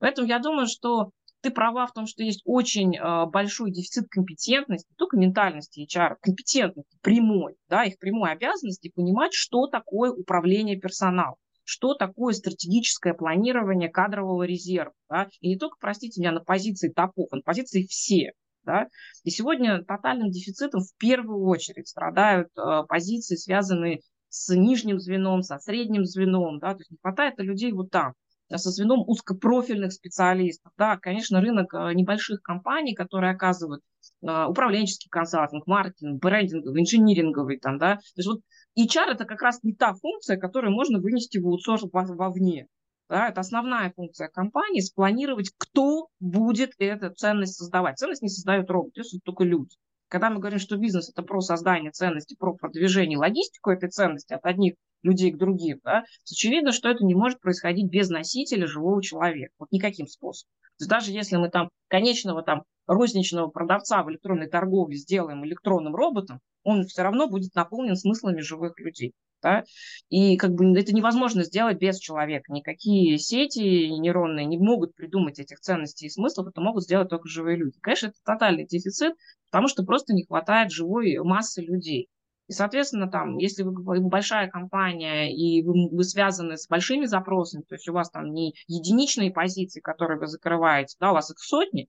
Поэтому 0.00 0.26
я 0.26 0.38
думаю, 0.38 0.66
что 0.66 1.10
ты 1.42 1.50
права 1.50 1.86
в 1.86 1.92
том, 1.92 2.06
что 2.06 2.22
есть 2.22 2.42
очень 2.44 2.96
э, 2.96 3.26
большой 3.26 3.70
дефицит 3.70 4.08
компетентности, 4.08 4.88
не 4.90 4.96
только 4.96 5.16
ментальности 5.16 5.86
HR, 5.86 6.16
компетентности 6.20 6.98
прямой, 7.02 7.56
да, 7.68 7.84
их 7.84 7.98
прямой 7.98 8.32
обязанности 8.32 8.92
понимать, 8.94 9.32
что 9.32 9.66
такое 9.66 10.10
управление 10.10 10.78
персоналом, 10.78 11.36
что 11.64 11.94
такое 11.94 12.34
стратегическое 12.34 13.14
планирование 13.14 13.88
кадрового 13.88 14.42
резерва. 14.42 14.92
Да, 15.08 15.28
и 15.40 15.48
не 15.48 15.56
только, 15.56 15.76
простите 15.80 16.20
меня, 16.20 16.32
на 16.32 16.40
позиции 16.40 16.90
топов, 16.90 17.28
а 17.30 17.36
на 17.36 17.42
позиции 17.42 17.86
все. 17.86 18.32
Да? 18.64 18.88
И 19.24 19.30
сегодня 19.30 19.82
тотальным 19.82 20.30
дефицитом 20.30 20.82
в 20.82 20.94
первую 20.98 21.44
очередь 21.46 21.88
страдают 21.88 22.48
э, 22.58 22.82
позиции, 22.86 23.36
связанные 23.36 24.00
с 24.28 24.54
нижним 24.54 24.98
звеном, 24.98 25.42
со 25.42 25.58
средним 25.58 26.04
звеном. 26.04 26.58
Да? 26.58 26.74
То 26.74 26.80
есть 26.80 26.90
не 26.90 26.98
хватает 27.00 27.38
людей 27.38 27.72
вот 27.72 27.90
там 27.90 28.12
со 28.58 28.70
звеном 28.70 29.04
узкопрофильных 29.06 29.92
специалистов. 29.92 30.72
Да, 30.76 30.96
конечно, 30.96 31.40
рынок 31.40 31.72
э, 31.74 31.92
небольших 31.94 32.42
компаний, 32.42 32.94
которые 32.94 33.32
оказывают 33.32 33.82
э, 34.22 34.44
управленческий 34.46 35.08
консалтинг, 35.10 35.66
маркетинг, 35.66 36.20
брендинговый, 36.20 36.80
инжиниринговый. 36.80 37.58
Там, 37.58 37.78
да. 37.78 37.96
То 37.96 38.02
есть 38.16 38.28
вот 38.28 38.40
HR– 38.78 39.10
это 39.14 39.24
как 39.24 39.42
раз 39.42 39.62
не 39.62 39.74
та 39.74 39.94
функция, 39.94 40.36
которую 40.36 40.72
можно 40.72 41.00
вынести 41.00 41.38
в 41.38 41.46
аутсорс 41.46 41.84
вовне. 41.92 42.66
Да, 43.08 43.28
это 43.28 43.40
основная 43.40 43.92
функция 43.94 44.28
компании– 44.28 44.80
спланировать, 44.82 45.50
кто 45.58 46.08
будет 46.20 46.74
эту 46.78 47.12
ценность 47.12 47.56
создавать. 47.56 47.98
Ценность 47.98 48.22
не 48.22 48.28
создают 48.28 48.70
роботы, 48.70 49.00
это 49.00 49.18
только 49.24 49.42
люди. 49.42 49.74
Когда 50.06 50.30
мы 50.30 50.38
говорим, 50.38 50.60
что 50.60 50.76
бизнес– 50.76 51.08
это 51.10 51.22
про 51.22 51.40
создание 51.40 51.90
ценности, 51.90 52.36
про 52.38 52.54
продвижение, 52.54 53.18
логистику 53.18 53.70
этой 53.70 53.88
ценности 53.88 54.32
от 54.32 54.44
одних 54.44 54.74
людей 55.02 55.32
к 55.32 55.38
другим, 55.38 55.80
да, 55.84 56.04
очевидно, 56.30 56.72
что 56.72 56.88
это 56.88 57.04
не 57.04 57.14
может 57.14 57.40
происходить 57.40 57.90
без 57.90 58.10
носителя 58.10 58.66
живого 58.66 59.02
человека. 59.02 59.52
Вот 59.58 59.72
никаким 59.72 60.06
способом. 60.06 60.50
То 60.78 60.82
есть 60.84 60.90
даже 60.90 61.12
если 61.12 61.36
мы 61.36 61.50
там 61.50 61.70
конечного 61.88 62.42
там 62.42 62.62
розничного 62.86 63.48
продавца 63.48 64.02
в 64.02 64.10
электронной 64.10 64.48
торговле 64.48 64.96
сделаем 64.96 65.44
электронным 65.44 65.94
роботом, 65.94 66.40
он 66.62 66.84
все 66.86 67.02
равно 67.02 67.28
будет 67.28 67.54
наполнен 67.54 67.96
смыслами 67.96 68.40
живых 68.40 68.78
людей. 68.78 69.12
Да? 69.42 69.64
И 70.08 70.36
как 70.36 70.52
бы 70.52 70.78
это 70.78 70.94
невозможно 70.94 71.44
сделать 71.44 71.78
без 71.78 71.98
человека. 71.98 72.52
Никакие 72.52 73.18
сети 73.18 73.88
нейронные 73.88 74.44
не 74.44 74.58
могут 74.58 74.94
придумать 74.94 75.38
этих 75.38 75.60
ценностей 75.60 76.06
и 76.06 76.10
смыслов, 76.10 76.48
это 76.48 76.60
могут 76.60 76.82
сделать 76.84 77.08
только 77.08 77.28
живые 77.28 77.56
люди. 77.56 77.78
Конечно, 77.80 78.08
это 78.08 78.16
тотальный 78.24 78.66
дефицит, 78.66 79.14
потому 79.50 79.68
что 79.68 79.82
просто 79.84 80.12
не 80.14 80.24
хватает 80.24 80.70
живой 80.70 81.16
массы 81.18 81.62
людей. 81.62 82.08
И, 82.50 82.52
соответственно, 82.52 83.08
там, 83.08 83.36
если 83.36 83.62
вы, 83.62 83.70
вы 83.72 84.00
большая 84.00 84.50
компания 84.50 85.32
и 85.32 85.62
вы, 85.62 85.88
вы 85.88 86.02
связаны 86.02 86.56
с 86.56 86.66
большими 86.66 87.04
запросами, 87.04 87.62
то 87.62 87.76
есть 87.76 87.88
у 87.88 87.92
вас 87.92 88.10
там 88.10 88.32
не 88.32 88.56
единичные 88.66 89.30
позиции, 89.30 89.78
которые 89.78 90.18
вы 90.18 90.26
закрываете, 90.26 90.96
да, 90.98 91.12
у 91.12 91.14
вас 91.14 91.30
их 91.30 91.38
сотни, 91.38 91.86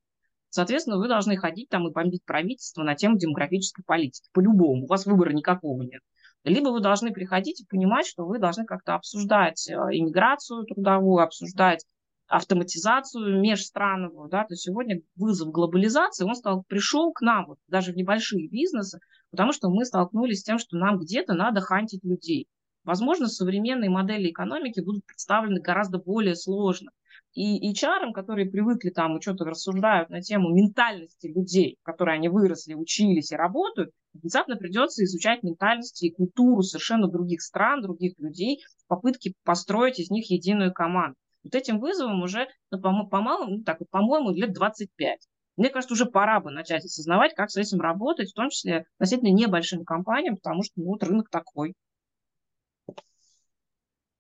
соответственно, 0.50 1.00
вы 1.00 1.08
должны 1.08 1.36
ходить 1.36 1.70
там 1.70 1.88
и 1.88 1.92
бомбить 1.92 2.24
правительство 2.26 2.84
на 2.84 2.94
тему 2.94 3.18
демографической 3.18 3.84
политики. 3.84 4.30
По-любому, 4.34 4.84
у 4.84 4.88
вас 4.88 5.08
выбора 5.08 5.32
никакого 5.32 5.82
нет. 5.82 6.04
Либо 6.44 6.70
вы 6.70 6.80
должны 6.80 7.12
приходить 7.12 7.62
и 7.62 7.66
понимать, 7.66 8.06
что 8.06 8.28
вы 8.28 8.38
должны 8.38 8.64
как-то 8.66 8.94
обсуждать 8.94 9.68
э, 9.68 9.74
иммиграцию 9.74 10.66
трудовую, 10.66 11.24
обсуждать 11.24 11.84
автоматизацию 12.28 13.42
межстрановую, 13.42 14.30
да, 14.30 14.46
то 14.46 14.56
сегодня 14.56 15.02
вызов 15.16 15.50
глобализации, 15.50 16.24
он 16.24 16.36
стал, 16.36 16.64
пришел 16.68 17.12
к 17.14 17.22
нам, 17.22 17.48
вот, 17.48 17.58
даже 17.68 17.92
в 17.92 17.96
небольшие 17.96 18.48
бизнесы, 18.48 19.00
потому 19.32 19.52
что 19.54 19.70
мы 19.70 19.86
столкнулись 19.86 20.42
с 20.42 20.44
тем, 20.44 20.60
что 20.60 20.78
нам 20.78 21.00
где-то 21.00 21.34
надо 21.34 21.62
хантить 21.62 22.04
людей. 22.04 22.48
Возможно, 22.84 23.28
современные 23.28 23.90
модели 23.90 24.30
экономики 24.30 24.80
будут 24.80 25.06
представлены 25.06 25.62
гораздо 25.62 26.00
более 26.00 26.36
сложно. 26.36 26.92
И 27.34 27.72
HR, 27.72 28.12
которые 28.14 28.50
привыкли 28.50 28.90
там 28.90 29.18
и 29.18 29.22
что-то 29.22 29.46
рассуждают 29.46 30.10
на 30.10 30.22
тему 30.22 30.54
ментальности 30.54 31.28
людей, 31.28 31.78
в 31.82 31.86
которой 31.86 32.16
они 32.16 32.28
выросли, 32.28 32.74
учились 32.74 33.32
и 33.32 33.36
работают, 33.36 33.92
внезапно 34.14 34.58
придется 34.58 35.04
изучать 35.06 35.44
ментальность 35.44 36.04
и 36.04 36.12
культуру 36.12 36.62
совершенно 36.62 37.08
других 37.08 37.42
стран, 37.42 37.82
других 37.82 38.18
людей 38.18 38.62
в 38.84 38.88
попытке 38.88 39.34
построить 39.44 40.00
из 40.00 40.10
них 40.10 40.30
единую 40.30 40.74
команду. 40.74 41.16
Вот 41.44 41.56
этим 41.56 41.80
вызовом 41.80 42.22
уже, 42.22 42.48
ну, 42.70 42.80
по-моему, 43.08 43.58
ну, 43.58 43.64
так, 43.64 43.80
по-моему, 43.90 44.32
лет 44.32 44.54
25. 44.54 45.20
Мне 45.58 45.70
кажется, 45.70 45.94
уже 45.94 46.06
пора 46.06 46.40
бы 46.40 46.52
начать 46.52 46.86
осознавать, 46.86 47.36
как 47.36 47.52
с 47.52 47.58
этим 47.58 47.82
работать, 47.82 48.32
в 48.32 48.36
том 48.36 48.50
числе 48.50 48.86
относительно 48.96 49.30
небольшим 49.30 49.86
компаниям, 49.86 50.38
потому 50.38 50.64
что 50.64 50.74
ну, 50.78 50.88
вот 50.88 51.04
рынок 51.04 51.30
такой. 51.30 51.76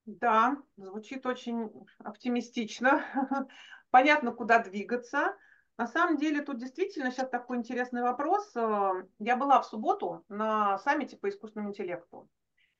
Да, 0.05 0.57
звучит 0.77 1.25
очень 1.25 1.71
оптимистично. 1.99 3.03
Понятно, 3.91 4.31
куда 4.31 4.59
двигаться. 4.59 5.35
На 5.77 5.87
самом 5.87 6.17
деле 6.17 6.41
тут 6.41 6.59
действительно 6.59 7.11
сейчас 7.11 7.29
такой 7.29 7.57
интересный 7.57 8.01
вопрос. 8.01 8.51
Я 9.19 9.35
была 9.35 9.61
в 9.61 9.65
субботу 9.65 10.23
на 10.27 10.77
саммите 10.79 11.17
по 11.17 11.29
искусственному 11.29 11.71
интеллекту. 11.71 12.29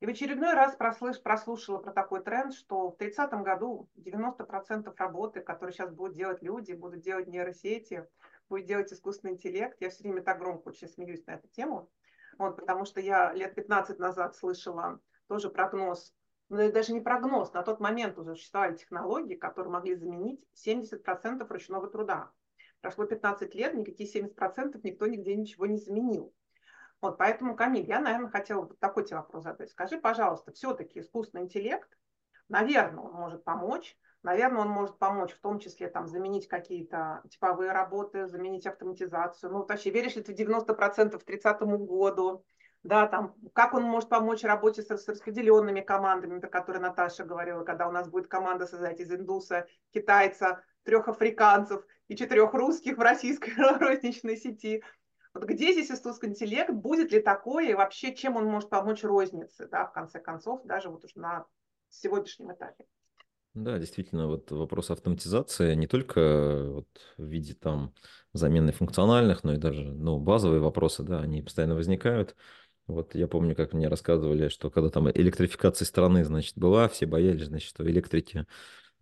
И 0.02 0.06
в 0.08 0.10
очередной 0.10 0.54
раз 0.54 0.76
прослыш, 0.76 1.22
прослушала 1.22 1.78
про 1.78 1.94
такой 1.94 2.24
тренд, 2.24 2.54
что 2.54 2.90
в 2.90 2.98
30 2.98 3.32
году 3.44 3.88
90% 3.98 4.92
работы, 4.98 5.42
которые 5.42 5.74
сейчас 5.74 5.92
будут 5.94 6.16
делать 6.16 6.42
люди, 6.42 6.74
будут 6.74 7.02
делать 7.02 7.28
нейросети, 7.28 8.08
будет 8.52 8.66
делать 8.68 8.92
искусственный 8.92 9.34
интеллект. 9.34 9.78
Я 9.80 9.90
все 9.90 10.04
время 10.04 10.22
так 10.22 10.40
громко 10.40 10.68
очень 10.68 10.90
смеюсь 10.90 11.26
на 11.26 11.32
эту 11.32 11.48
тему. 11.48 11.90
Вот, 12.38 12.58
потому 12.58 12.86
что 12.86 13.00
я 13.00 13.34
лет 13.34 13.56
15 13.56 13.98
назад 13.98 14.36
слышала 14.36 15.00
тоже 15.28 15.50
прогноз, 15.50 16.14
ну, 16.50 16.70
даже 16.72 16.92
не 16.92 17.00
прогноз, 17.00 17.54
на 17.54 17.64
тот 17.64 17.80
момент 17.80 18.18
уже 18.18 18.36
существовали 18.36 18.76
технологии, 18.76 19.36
которые 19.36 19.72
могли 19.72 19.96
заменить 19.96 20.46
70% 20.54 21.48
ручного 21.48 21.88
труда. 21.88 22.32
Прошло 22.82 23.06
15 23.06 23.56
лет, 23.56 23.74
никакие 23.74 24.10
70% 24.10 24.80
никто 24.84 25.08
нигде 25.08 25.36
ничего 25.36 25.66
не 25.66 25.78
заменил. 25.78 26.34
Вот, 27.00 27.18
поэтому, 27.18 27.56
Камиль, 27.56 27.88
я, 27.88 28.02
наверное, 28.02 28.30
хотела 28.30 28.64
бы 28.64 28.76
такой 28.76 29.06
тебе 29.06 29.18
вопрос 29.18 29.44
задать. 29.44 29.72
Скажи, 29.72 29.98
пожалуйста, 29.98 30.52
все-таки 30.52 31.00
искусственный 31.00 31.46
интеллект, 31.46 31.98
наверное, 32.50 33.04
он 33.04 33.14
может 33.14 33.44
помочь, 33.44 33.98
наверное, 34.24 34.62
он 34.62 34.70
может 34.70 34.98
помочь 34.98 35.32
в 35.32 35.40
том 35.40 35.60
числе 35.60 35.90
там, 35.90 36.08
заменить 36.08 36.48
какие-то 36.48 37.22
типовые 37.30 37.72
работы, 37.72 38.28
заменить 38.28 38.68
автоматизацию. 38.68 39.52
Ну, 39.52 39.66
вообще, 39.66 39.90
веришь 39.90 40.16
ли 40.16 40.24
ты 40.24 40.34
90% 40.34 41.18
к 41.18 41.24
30 41.24 41.62
году? 41.62 42.44
Да, 42.84 43.08
там, 43.08 43.36
как 43.54 43.76
он 43.76 43.84
может 43.84 44.10
помочь 44.10 44.44
работе 44.44 44.82
с, 44.82 44.90
с 44.90 45.08
распределенными 45.08 45.82
командами, 45.82 46.40
про 46.40 46.50
которые 46.50 46.82
Наташа 46.82 47.24
говорила, 47.24 47.64
когда 47.64 47.88
у 47.88 47.92
нас 47.92 48.10
будет 48.10 48.28
команда 48.28 48.66
создать 48.66 49.00
из 49.00 49.12
индуса, 49.12 49.68
китайца, 49.94 50.64
трех 50.84 51.08
африканцев 51.08 51.86
и 52.08 52.16
четырех 52.16 52.54
русских 52.54 52.98
в 52.98 53.02
российской 53.02 53.54
розничной 53.80 54.36
сети. 54.36 54.84
Вот 55.34 55.44
где 55.46 55.72
здесь 55.74 55.92
искусственный 55.92 56.34
интеллект, 56.34 56.72
будет 56.72 57.12
ли 57.12 57.22
такое, 57.22 57.70
и 57.70 57.74
вообще 57.74 58.16
чем 58.16 58.36
он 58.36 58.46
может 58.46 58.70
помочь 58.70 59.04
рознице, 59.04 59.68
да, 59.68 59.86
в 59.86 59.94
конце 59.94 60.20
концов, 60.20 60.64
даже 60.66 60.90
вот 60.90 61.06
уж 61.06 61.16
на 61.16 61.46
сегодняшнем 61.90 62.52
этапе? 62.52 62.86
Да, 63.54 63.78
действительно, 63.80 64.28
вот 64.28 64.50
вопрос 64.52 64.92
автоматизации 64.92 65.76
не 65.76 65.86
только 65.86 66.64
вот 66.72 66.88
в 67.18 67.26
виде 67.26 67.54
там 67.54 67.94
замены 68.32 68.72
функциональных, 68.72 69.44
но 69.44 69.54
и 69.56 69.58
даже 69.58 69.84
ну, 69.84 70.20
базовые 70.20 70.62
вопросы, 70.62 71.04
да, 71.04 71.20
они 71.20 71.42
постоянно 71.42 71.76
возникают. 71.76 72.36
Вот 72.88 73.14
я 73.14 73.28
помню, 73.28 73.54
как 73.56 73.74
мне 73.74 73.90
рассказывали, 73.90 74.48
что 74.48 74.70
когда 74.70 74.90
там 74.90 75.10
электрификация 75.12 75.86
страны, 75.86 76.24
значит, 76.24 76.58
была, 76.58 76.88
все 76.88 77.06
боялись, 77.06 77.48
значит, 77.48 77.70
что 77.70 77.86
электрики, 77.90 78.46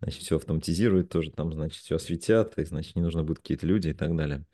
значит, 0.00 0.22
все 0.22 0.36
автоматизируют 0.36 1.10
тоже, 1.10 1.32
там, 1.32 1.52
значит, 1.52 1.82
все 1.82 1.96
осветят, 1.96 2.58
и, 2.58 2.64
значит, 2.64 2.96
не 2.96 3.02
нужно 3.02 3.24
будет 3.24 3.38
какие-то 3.38 3.66
люди 3.66 3.88
и 3.90 3.94
так 3.94 4.16
далее. 4.16 4.44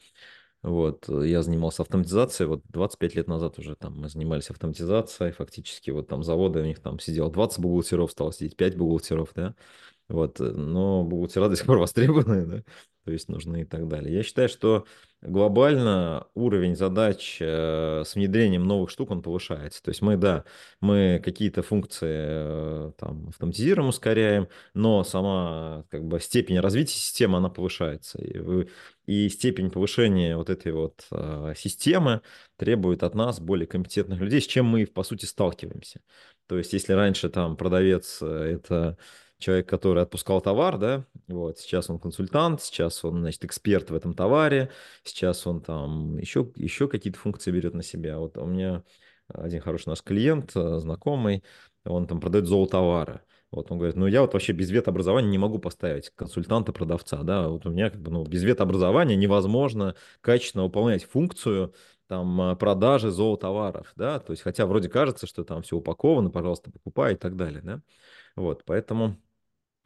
Вот, 0.62 1.08
э, 1.08 1.28
я 1.28 1.42
занимался 1.42 1.82
автоматизацией, 1.82 2.48
вот 2.48 2.62
25 2.68 3.14
лет 3.14 3.28
назад 3.28 3.58
уже 3.58 3.76
там 3.76 3.98
мы 4.00 4.08
занимались 4.08 4.50
автоматизацией, 4.50 5.32
фактически 5.32 5.90
вот 5.90 6.08
там 6.08 6.22
заводы, 6.22 6.60
у 6.60 6.64
них 6.64 6.80
там 6.80 6.98
сидело 6.98 7.30
20 7.30 7.60
бухгалтеров, 7.60 8.10
стало 8.10 8.32
сидеть 8.32 8.56
5 8.56 8.76
бухгалтеров, 8.76 9.30
да, 9.34 9.54
вот, 10.08 10.40
э, 10.40 10.44
но 10.44 11.04
бухгалтера 11.04 11.48
до 11.48 11.56
сих 11.56 11.66
пор 11.66 11.78
востребованы, 11.78 12.46
да, 12.46 12.62
то 13.06 13.12
есть 13.12 13.28
нужны 13.28 13.62
и 13.62 13.64
так 13.64 13.86
далее. 13.86 14.12
Я 14.12 14.24
считаю, 14.24 14.48
что 14.48 14.84
глобально 15.22 16.26
уровень 16.34 16.74
задач 16.74 17.38
э, 17.40 18.02
с 18.04 18.16
внедрением 18.16 18.64
новых 18.64 18.90
штук, 18.90 19.12
он 19.12 19.22
повышается. 19.22 19.80
То 19.80 19.90
есть 19.90 20.02
мы, 20.02 20.16
да, 20.16 20.42
мы 20.80 21.22
какие-то 21.24 21.62
функции 21.62 22.08
э, 22.10 22.92
там 22.98 23.28
автоматизируем, 23.28 23.90
ускоряем, 23.90 24.48
но 24.74 25.04
сама 25.04 25.84
как 25.88 26.04
бы 26.04 26.18
степень 26.18 26.58
развития 26.58 26.94
системы, 26.94 27.38
она 27.38 27.48
повышается. 27.48 28.20
И, 28.20 28.66
и 29.06 29.28
степень 29.28 29.70
повышения 29.70 30.36
вот 30.36 30.50
этой 30.50 30.72
вот 30.72 31.06
э, 31.12 31.54
системы 31.56 32.22
требует 32.56 33.04
от 33.04 33.14
нас 33.14 33.38
более 33.38 33.68
компетентных 33.68 34.18
людей, 34.20 34.40
с 34.40 34.46
чем 34.48 34.66
мы, 34.66 34.84
по 34.84 35.04
сути, 35.04 35.26
сталкиваемся. 35.26 36.00
То 36.48 36.58
есть 36.58 36.72
если 36.72 36.92
раньше 36.92 37.28
там 37.28 37.56
продавец 37.56 38.20
это 38.20 38.98
человек, 39.38 39.68
который 39.68 40.02
отпускал 40.02 40.40
товар, 40.40 40.78
да, 40.78 41.04
вот, 41.28 41.58
сейчас 41.58 41.90
он 41.90 41.98
консультант, 41.98 42.62
сейчас 42.62 43.04
он, 43.04 43.20
значит, 43.20 43.44
эксперт 43.44 43.90
в 43.90 43.94
этом 43.94 44.14
товаре, 44.14 44.70
сейчас 45.04 45.46
он 45.46 45.60
там 45.60 46.16
еще, 46.18 46.50
еще 46.56 46.88
какие-то 46.88 47.18
функции 47.18 47.50
берет 47.50 47.74
на 47.74 47.82
себя. 47.82 48.18
Вот 48.18 48.38
у 48.38 48.46
меня 48.46 48.82
один 49.28 49.60
хороший 49.60 49.88
наш 49.88 50.02
клиент, 50.02 50.52
э, 50.56 50.78
знакомый, 50.78 51.44
он 51.84 52.06
там 52.06 52.20
продает 52.20 52.46
золотовары. 52.46 53.20
Вот 53.50 53.70
он 53.70 53.78
говорит, 53.78 53.96
ну 53.96 54.06
я 54.06 54.22
вот 54.22 54.32
вообще 54.32 54.52
без 54.52 54.70
ветообразования 54.70 55.30
не 55.30 55.38
могу 55.38 55.58
поставить 55.58 56.10
консультанта-продавца, 56.10 57.22
да, 57.22 57.48
вот 57.48 57.64
у 57.66 57.70
меня 57.70 57.90
как 57.90 58.00
бы, 58.00 58.10
ну, 58.10 58.24
без 58.24 58.42
ветообразования 58.42 59.16
невозможно 59.16 59.94
качественно 60.20 60.64
выполнять 60.64 61.04
функцию 61.04 61.74
там 62.08 62.40
э, 62.40 62.56
продажи 62.56 63.10
золотоваров, 63.10 63.92
да, 63.96 64.18
то 64.18 64.32
есть 64.32 64.42
хотя 64.42 64.66
вроде 64.66 64.88
кажется, 64.88 65.26
что 65.26 65.44
там 65.44 65.62
все 65.62 65.76
упаковано, 65.76 66.30
пожалуйста, 66.30 66.70
покупай 66.70 67.14
и 67.14 67.16
так 67.16 67.36
далее, 67.36 67.62
да, 67.62 67.82
вот, 68.34 68.64
поэтому 68.64 69.16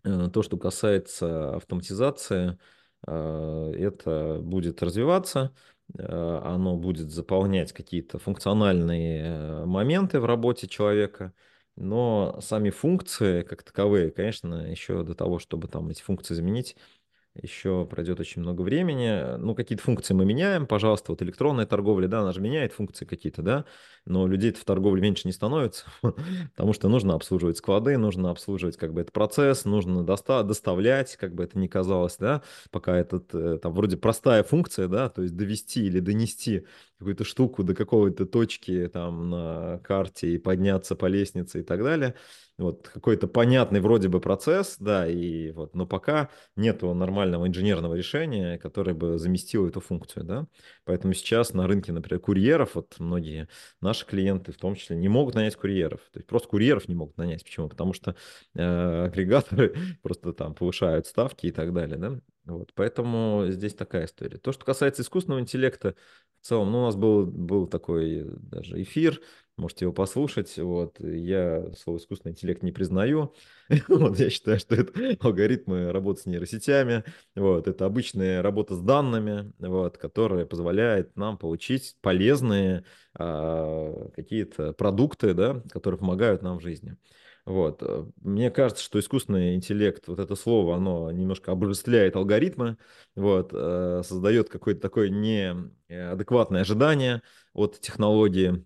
то, 0.03 0.43
что 0.43 0.57
касается 0.57 1.57
автоматизации, 1.57 2.59
э, 3.07 3.73
это 3.79 4.39
будет 4.43 4.83
развиваться, 4.83 5.55
э, 5.99 6.03
оно 6.45 6.77
будет 6.77 7.11
заполнять 7.11 7.73
какие-то 7.73 8.19
функциональные 8.19 9.65
моменты 9.67 10.21
в 10.21 10.25
работе 10.25 10.69
человека, 10.69 11.33
но 11.77 12.39
сами 12.43 12.71
функции 12.71 13.43
как 13.43 13.63
таковые, 13.63 14.11
конечно, 14.11 14.71
еще 14.71 15.03
до 15.03 15.15
того, 15.15 15.39
чтобы 15.39 15.69
там 15.69 15.89
эти 15.91 16.03
функции 16.03 16.35
заменить, 16.35 16.77
еще 17.35 17.87
пройдет 17.87 18.19
очень 18.19 18.43
много 18.43 18.62
времени. 18.62 19.37
Ну, 19.38 19.55
какие-то 19.55 19.85
функции 19.85 20.14
мы 20.14 20.25
меняем, 20.25 20.66
пожалуйста, 20.66 21.12
вот 21.12 21.23
электронная 21.23 21.64
торговля, 21.64 22.09
да, 22.09 22.21
она 22.21 22.33
же 22.33 22.40
меняет 22.40 22.73
функции 22.73 23.05
какие-то, 23.05 23.43
да, 23.43 23.64
но 24.05 24.27
людей 24.27 24.53
в 24.53 24.64
торговле 24.64 25.01
меньше 25.01 25.29
не 25.29 25.33
становится, 25.33 25.85
потому 26.03 26.73
что 26.73 26.88
нужно 26.88 27.14
обслуживать 27.14 27.59
склады, 27.59 27.97
нужно 27.99 28.31
обслуживать 28.31 28.77
как 28.77 28.93
бы 28.93 29.03
этот 29.03 29.12
процесс, 29.12 29.64
нужно 29.64 30.03
доста- 30.05 30.43
доставлять, 30.43 31.16
как 31.16 31.35
бы 31.35 31.45
это 31.45 31.59
ни 31.59 31.69
казалось, 31.69 32.16
да, 32.19 32.43
пока 32.71 32.97
этот, 32.97 33.33
э, 33.35 33.59
там, 33.59 33.75
вроде 33.75 33.97
простая 33.97 34.43
функция, 34.43 34.88
да, 34.88 35.09
то 35.09 35.23
есть 35.23 35.37
довести 35.37 35.87
или 35.87 36.01
донести 36.01 36.66
какую-то 37.01 37.25
штуку 37.25 37.65
до 37.65 37.75
какой-то 37.75 38.27
точки 38.27 38.87
там 38.93 39.31
на 39.31 39.79
карте 39.79 40.35
и 40.35 40.39
подняться 40.39 40.95
по 40.95 41.07
лестнице 41.07 41.61
и 41.61 41.63
так 41.63 41.83
далее, 41.83 42.15
вот 42.59 42.89
какой-то 42.89 43.27
понятный 43.27 43.81
вроде 43.81 44.09
бы 44.09 44.21
процесс, 44.21 44.77
да, 44.79 45.09
и 45.09 45.51
вот, 45.53 45.75
но 45.75 45.87
пока 45.87 46.29
нет 46.57 46.83
нормального 46.83 47.49
инженерного 47.49 47.95
решения, 47.95 48.59
которое 48.59 48.93
бы 48.93 49.19
заместило 49.19 49.67
эту 49.67 49.81
функцию, 49.81 50.25
да. 50.25 50.47
Поэтому 50.85 51.15
сейчас 51.15 51.55
на 51.55 51.67
рынке, 51.67 51.93
например, 51.93 52.21
курьеров, 52.21 52.75
вот 52.75 52.97
многие 52.99 53.49
наши 53.81 54.05
клиенты 54.05 54.53
в 54.53 54.59
том 54.59 54.75
числе 54.75 54.97
не 54.97 55.09
могут 55.09 55.35
нанять 55.35 55.57
курьеров, 55.57 56.01
то 56.13 56.19
есть 56.19 56.27
просто 56.27 56.49
курьеров 56.49 56.87
не 56.87 56.95
могут 56.95 57.17
нанять. 57.17 57.43
Почему? 57.45 57.71
Потому 57.71 57.95
что 57.95 58.15
э, 58.55 59.05
агрегаторы 59.07 59.75
просто 60.03 60.35
там 60.35 60.55
повышают 60.55 61.07
ставки 61.07 61.47
и 61.47 61.51
так 61.51 61.73
далее, 61.73 61.97
да. 61.97 62.21
Вот, 62.51 62.73
поэтому 62.75 63.47
здесь 63.49 63.75
такая 63.75 64.07
история. 64.07 64.39
То, 64.39 64.53
что 64.53 64.65
касается 64.65 65.03
искусственного 65.03 65.41
интеллекта, 65.41 65.95
в 66.43 66.47
целом, 66.47 66.73
ну, 66.73 66.81
у 66.81 66.85
нас 66.87 66.97
был, 66.97 67.27
был 67.27 67.67
такой 67.67 68.25
даже 68.41 68.83
эфир, 68.83 69.21
можете 69.57 69.85
его 69.85 69.93
послушать. 69.93 70.57
Вот. 70.57 70.99
Я 70.99 71.71
слово 71.75 71.99
искусственный 71.99 72.33
интеллект 72.33 72.63
не 72.63 72.73
признаю. 72.73 73.35
вот, 73.89 74.19
я 74.19 74.31
считаю, 74.31 74.59
что 74.59 74.75
это 74.75 75.17
алгоритмы 75.21 75.93
работы 75.93 76.23
с 76.23 76.27
нейросетями. 76.27 77.05
Вот. 77.37 77.69
Это 77.69 77.85
обычная 77.87 78.43
работа 78.43 78.75
с 78.75 78.81
данными, 78.81 79.53
вот, 79.59 79.99
которая 79.99 80.47
позволяет 80.47 81.15
нам 81.17 81.37
получить 81.39 81.97
полезные 82.01 82.85
а, 83.15 84.09
какие-то 84.17 84.73
продукты, 84.73 85.35
да, 85.35 85.63
которые 85.71 85.99
помогают 85.99 86.43
нам 86.43 86.59
в 86.59 86.63
жизни. 86.63 86.97
Вот. 87.46 87.83
Мне 88.20 88.50
кажется, 88.50 88.83
что 88.83 88.98
искусственный 88.98 89.55
интеллект, 89.55 90.07
вот 90.09 90.18
это 90.18 90.35
слово, 90.37 90.76
оно 90.76 91.11
немножко 91.11 91.53
обожествляет 91.53 92.16
алгоритмы, 92.16 92.76
вот, 93.16 93.50
э, 93.53 94.03
создает 94.05 94.48
какое-то 94.48 94.81
такое 94.81 95.09
неадекватное 95.09 96.62
ожидание 96.62 97.22
от 97.53 97.81
технологии, 97.81 98.64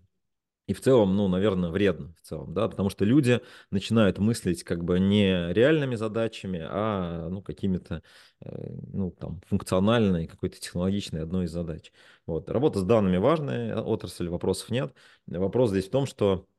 и 0.67 0.73
в 0.73 0.81
целом, 0.81 1.15
ну, 1.15 1.27
наверное, 1.27 1.69
вредно 1.69 2.13
в 2.17 2.21
целом, 2.21 2.53
да, 2.53 2.67
потому 2.67 2.89
что 2.89 3.05
люди 3.05 3.39
начинают 3.69 4.17
мыслить 4.17 4.63
как 4.63 4.83
бы 4.83 4.99
не 4.99 5.53
реальными 5.53 5.93
задачами, 5.95 6.59
а, 6.67 7.29
ну, 7.29 7.43
какими-то, 7.43 8.01
э, 8.41 8.73
ну, 8.91 9.11
там, 9.11 9.41
функциональной, 9.47 10.25
какой-то 10.25 10.59
технологичной 10.59 11.21
одной 11.21 11.45
из 11.45 11.51
задач. 11.51 11.91
Вот. 12.25 12.49
Работа 12.49 12.79
с 12.79 12.83
данными 12.83 13.17
важная 13.17 13.79
отрасль, 13.79 14.27
вопросов 14.27 14.71
нет. 14.71 14.91
Вопрос 15.27 15.69
здесь 15.69 15.85
в 15.85 15.91
том, 15.91 16.07
что 16.07 16.47
э, 16.47 16.54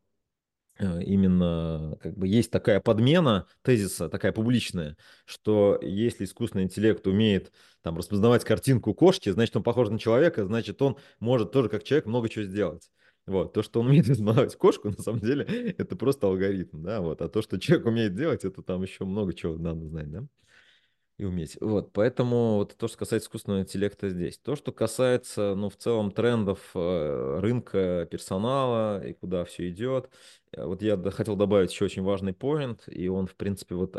именно 0.79 1.97
как 2.01 2.17
бы 2.17 2.29
есть 2.29 2.51
такая 2.51 2.81
подмена 2.81 3.47
тезиса, 3.63 4.09
такая 4.09 4.33
публичная, 4.33 4.97
что 5.25 5.79
если 5.83 6.25
искусственный 6.25 6.65
интеллект 6.65 7.07
умеет 7.07 7.53
там 7.83 7.97
распознавать 7.97 8.45
картинку 8.45 8.95
кошки, 8.95 9.31
значит, 9.31 9.57
он 9.57 9.63
похож 9.63 9.89
на 9.89 9.99
человека, 9.99 10.45
значит, 10.45 10.81
он 10.83 10.97
может 11.21 11.53
тоже 11.53 11.69
как 11.69 11.85
человек 11.85 12.07
много 12.07 12.29
чего 12.29 12.45
сделать. 12.45 12.91
Вот, 13.27 13.53
то, 13.53 13.63
что 13.63 13.81
он 13.81 13.89
умеет 13.89 14.09
измазать 14.11 14.57
кошку, 14.57 14.89
на 14.89 15.03
самом 15.03 15.21
деле, 15.21 15.45
это 15.79 15.97
просто 15.97 16.27
алгоритм, 16.27 16.83
да, 16.83 17.01
вот, 17.01 17.21
а 17.23 17.29
то, 17.29 17.43
что 17.43 17.59
человек 17.59 17.87
умеет 17.87 18.15
делать, 18.15 18.45
это 18.45 18.63
там 18.63 18.83
еще 18.83 19.05
много 19.05 19.35
чего 19.35 19.57
надо 19.57 19.85
знать, 19.87 20.11
да, 20.11 20.25
и 21.19 21.25
уметь. 21.25 21.57
Вот, 21.61 21.93
поэтому 21.93 22.57
вот 22.57 22.77
то, 22.77 22.89
что 22.89 22.99
касается 22.99 23.27
искусственного 23.27 23.63
интеллекта 23.63 24.11
здесь. 24.11 24.39
То, 24.39 24.55
что 24.55 24.71
касается, 24.71 25.55
ну, 25.55 25.71
в 25.71 25.77
целом 25.77 26.11
трендов 26.11 26.61
э, 26.75 27.39
рынка 27.41 28.07
персонала 28.11 29.03
и 29.05 29.15
куда 29.15 29.45
все 29.47 29.71
идет, 29.71 30.11
э, 30.53 30.65
вот 30.65 30.83
я 30.83 30.97
хотел 31.11 31.37
добавить 31.37 31.73
еще 31.73 31.87
очень 31.87 32.03
важный 32.03 32.35
поинт, 32.35 32.85
и 32.87 33.09
он, 33.09 33.27
в 33.27 33.35
принципе, 33.35 33.75
вот 33.75 33.97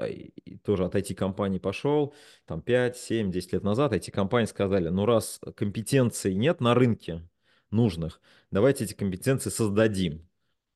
тоже 0.64 0.86
от 0.86 0.96
IT-компаний 0.96 1.60
пошел, 1.60 2.14
там 2.46 2.62
5, 2.62 2.98
7, 2.98 3.32
10 3.32 3.54
лет 3.54 3.64
назад 3.64 3.94
IT-компании 3.94 4.48
сказали, 4.48 4.90
ну, 4.90 5.06
раз 5.06 5.40
компетенции 5.56 6.34
нет 6.34 6.62
на 6.62 6.76
рынке, 6.76 7.28
нужных. 7.72 8.22
Давайте 8.52 8.84
эти 8.84 8.94
компетенции 8.94 9.50
создадим. 9.50 10.27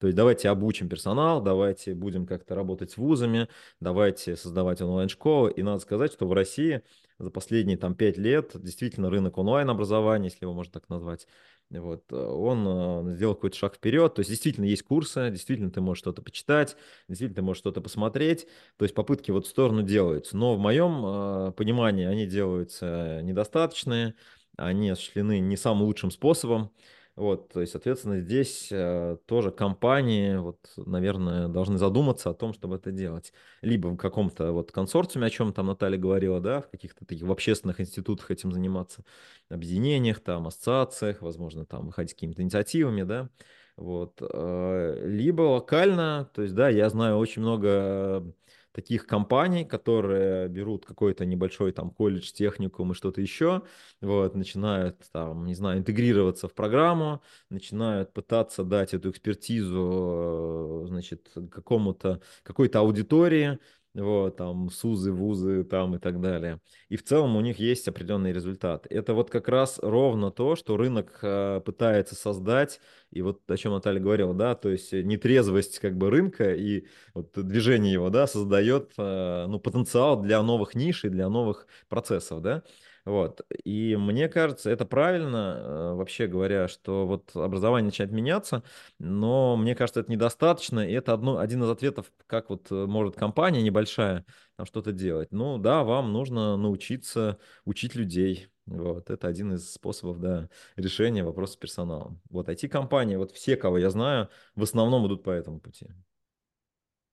То 0.01 0.07
есть 0.07 0.17
давайте 0.17 0.49
обучим 0.49 0.89
персонал, 0.89 1.43
давайте 1.43 1.93
будем 1.93 2.25
как-то 2.25 2.55
работать 2.55 2.89
с 2.89 2.97
вузами, 2.97 3.47
давайте 3.79 4.35
создавать 4.35 4.81
онлайн-школы. 4.81 5.51
И 5.51 5.61
надо 5.61 5.77
сказать, 5.77 6.11
что 6.11 6.27
в 6.27 6.33
России 6.33 6.81
за 7.19 7.29
последние 7.29 7.77
там 7.77 7.93
пять 7.93 8.17
лет 8.17 8.51
действительно 8.55 9.11
рынок 9.11 9.37
онлайн-образования, 9.37 10.29
если 10.29 10.45
его 10.45 10.53
можно 10.53 10.73
так 10.73 10.89
назвать, 10.89 11.27
вот, 11.69 12.03
э, 12.11 12.15
он 12.15 13.11
э, 13.11 13.15
сделал 13.15 13.35
какой-то 13.35 13.55
шаг 13.55 13.75
вперед. 13.75 14.15
То 14.15 14.21
есть 14.21 14.31
действительно 14.31 14.65
есть 14.65 14.81
курсы, 14.81 15.29
действительно 15.29 15.69
ты 15.69 15.81
можешь 15.81 15.99
что-то 15.99 16.23
почитать, 16.23 16.75
действительно 17.07 17.35
ты 17.35 17.41
можешь 17.43 17.59
что-то 17.59 17.79
посмотреть. 17.79 18.47
То 18.77 18.85
есть 18.85 18.95
попытки 18.95 19.29
в 19.29 19.37
эту 19.37 19.47
сторону 19.47 19.83
делаются. 19.83 20.35
Но 20.35 20.55
в 20.55 20.59
моем 20.59 21.05
э, 21.05 21.51
понимании 21.51 22.07
они 22.07 22.25
делаются 22.25 23.21
недостаточные, 23.21 24.15
они 24.57 24.89
осуществлены 24.89 25.37
не 25.39 25.57
самым 25.57 25.83
лучшим 25.83 26.09
способом. 26.09 26.71
Вот, 27.21 27.49
то 27.49 27.61
есть, 27.61 27.73
соответственно, 27.73 28.19
здесь 28.19 28.69
э, 28.71 29.15
тоже 29.27 29.51
компании, 29.51 30.37
вот, 30.37 30.57
наверное, 30.75 31.49
должны 31.49 31.77
задуматься 31.77 32.31
о 32.31 32.33
том, 32.33 32.51
чтобы 32.51 32.77
это 32.77 32.91
делать. 32.91 33.31
Либо 33.61 33.89
в 33.89 33.95
каком-то 33.95 34.51
вот 34.53 34.71
консорциуме, 34.71 35.27
о 35.27 35.29
чем 35.29 35.53
там 35.53 35.67
Наталья 35.67 35.99
говорила, 35.99 36.41
да, 36.41 36.61
в 36.61 36.69
каких-то 36.69 37.05
таких 37.05 37.27
в 37.27 37.31
общественных 37.31 37.79
институтах 37.79 38.31
этим 38.31 38.51
заниматься, 38.51 39.03
объединениях, 39.49 40.19
там, 40.19 40.47
ассоциациях, 40.47 41.21
возможно, 41.21 41.63
там, 41.63 41.85
выходить 41.85 42.15
какими-то 42.15 42.41
инициативами, 42.41 43.03
да, 43.03 43.29
вот. 43.77 44.19
Э, 44.19 45.05
либо 45.05 45.43
локально, 45.43 46.27
то 46.33 46.41
есть, 46.41 46.55
да, 46.55 46.69
я 46.69 46.89
знаю 46.89 47.17
очень 47.17 47.43
много 47.43 48.33
таких 48.71 49.05
компаний, 49.05 49.65
которые 49.65 50.47
берут 50.47 50.85
какой-то 50.85 51.25
небольшой 51.25 51.71
там 51.71 51.91
колледж, 51.91 52.31
техникум 52.31 52.91
и 52.91 52.95
что-то 52.95 53.21
еще, 53.21 53.63
вот, 54.01 54.35
начинают 54.35 54.97
там, 55.11 55.45
не 55.45 55.55
знаю, 55.55 55.79
интегрироваться 55.79 56.47
в 56.47 56.53
программу, 56.53 57.21
начинают 57.49 58.13
пытаться 58.13 58.63
дать 58.63 58.93
эту 58.93 59.11
экспертизу, 59.11 60.83
э, 60.85 60.87
значит, 60.87 61.31
какому-то, 61.51 62.21
какой-то 62.43 62.79
аудитории, 62.79 63.59
вот, 63.93 64.37
там, 64.37 64.69
СУЗы, 64.69 65.11
ВУЗы, 65.11 65.63
там 65.63 65.95
и 65.95 65.99
так 65.99 66.21
далее. 66.21 66.59
И 66.89 66.95
в 66.95 67.03
целом 67.03 67.35
у 67.35 67.41
них 67.41 67.59
есть 67.59 67.87
определенный 67.87 68.31
результат. 68.31 68.87
Это 68.89 69.13
вот 69.13 69.29
как 69.29 69.47
раз 69.49 69.79
ровно 69.81 70.31
то, 70.31 70.55
что 70.55 70.77
рынок 70.77 71.19
э, 71.21 71.61
пытается 71.65 72.15
создать, 72.15 72.79
и 73.11 73.21
вот 73.21 73.41
о 73.49 73.57
чем 73.57 73.73
Наталья 73.73 73.99
говорила, 73.99 74.33
да, 74.33 74.55
то 74.55 74.69
есть 74.69 74.93
нетрезвость 74.93 75.79
как 75.79 75.97
бы 75.97 76.09
рынка 76.09 76.53
и 76.53 76.85
вот 77.13 77.31
движение 77.35 77.93
его, 77.93 78.09
да, 78.09 78.27
создает, 78.27 78.93
э, 78.97 79.45
ну, 79.47 79.59
потенциал 79.59 80.21
для 80.21 80.41
новых 80.41 80.75
ниш 80.75 81.03
и 81.03 81.09
для 81.09 81.29
новых 81.29 81.67
процессов, 81.89 82.41
да. 82.41 82.63
Вот. 83.05 83.41
И 83.63 83.95
мне 83.95 84.29
кажется, 84.29 84.69
это 84.69 84.85
правильно, 84.85 85.57
э, 85.57 85.93
вообще 85.95 86.27
говоря, 86.27 86.67
что 86.67 87.07
вот 87.07 87.35
образование 87.35 87.87
начинает 87.87 88.13
меняться, 88.13 88.63
но 88.99 89.57
мне 89.57 89.75
кажется, 89.75 90.01
это 90.01 90.11
недостаточно, 90.11 90.87
и 90.87 90.93
это 90.93 91.13
одно, 91.13 91.39
один 91.39 91.63
из 91.63 91.69
ответов, 91.69 92.11
как 92.27 92.49
вот 92.49 92.71
э, 92.71 92.85
может 92.85 93.15
компания 93.15 93.61
небольшая 93.61 94.25
там 94.55 94.65
что-то 94.65 94.91
делать. 94.91 95.31
Ну 95.31 95.57
да, 95.57 95.83
вам 95.83 96.13
нужно 96.13 96.57
научиться 96.57 97.39
учить 97.65 97.95
людей. 97.95 98.47
Вот, 98.67 99.09
это 99.09 99.27
один 99.27 99.53
из 99.53 99.71
способов, 99.71 100.19
да, 100.19 100.47
решения 100.75 101.23
вопроса 101.23 101.53
с 101.53 101.57
персоналом. 101.57 102.21
Вот 102.29 102.47
IT-компании, 102.47 103.15
вот 103.15 103.31
все, 103.31 103.57
кого 103.57 103.79
я 103.79 103.89
знаю, 103.89 104.29
в 104.55 104.63
основном 104.63 105.07
идут 105.07 105.23
по 105.23 105.31
этому 105.31 105.59
пути. 105.59 105.87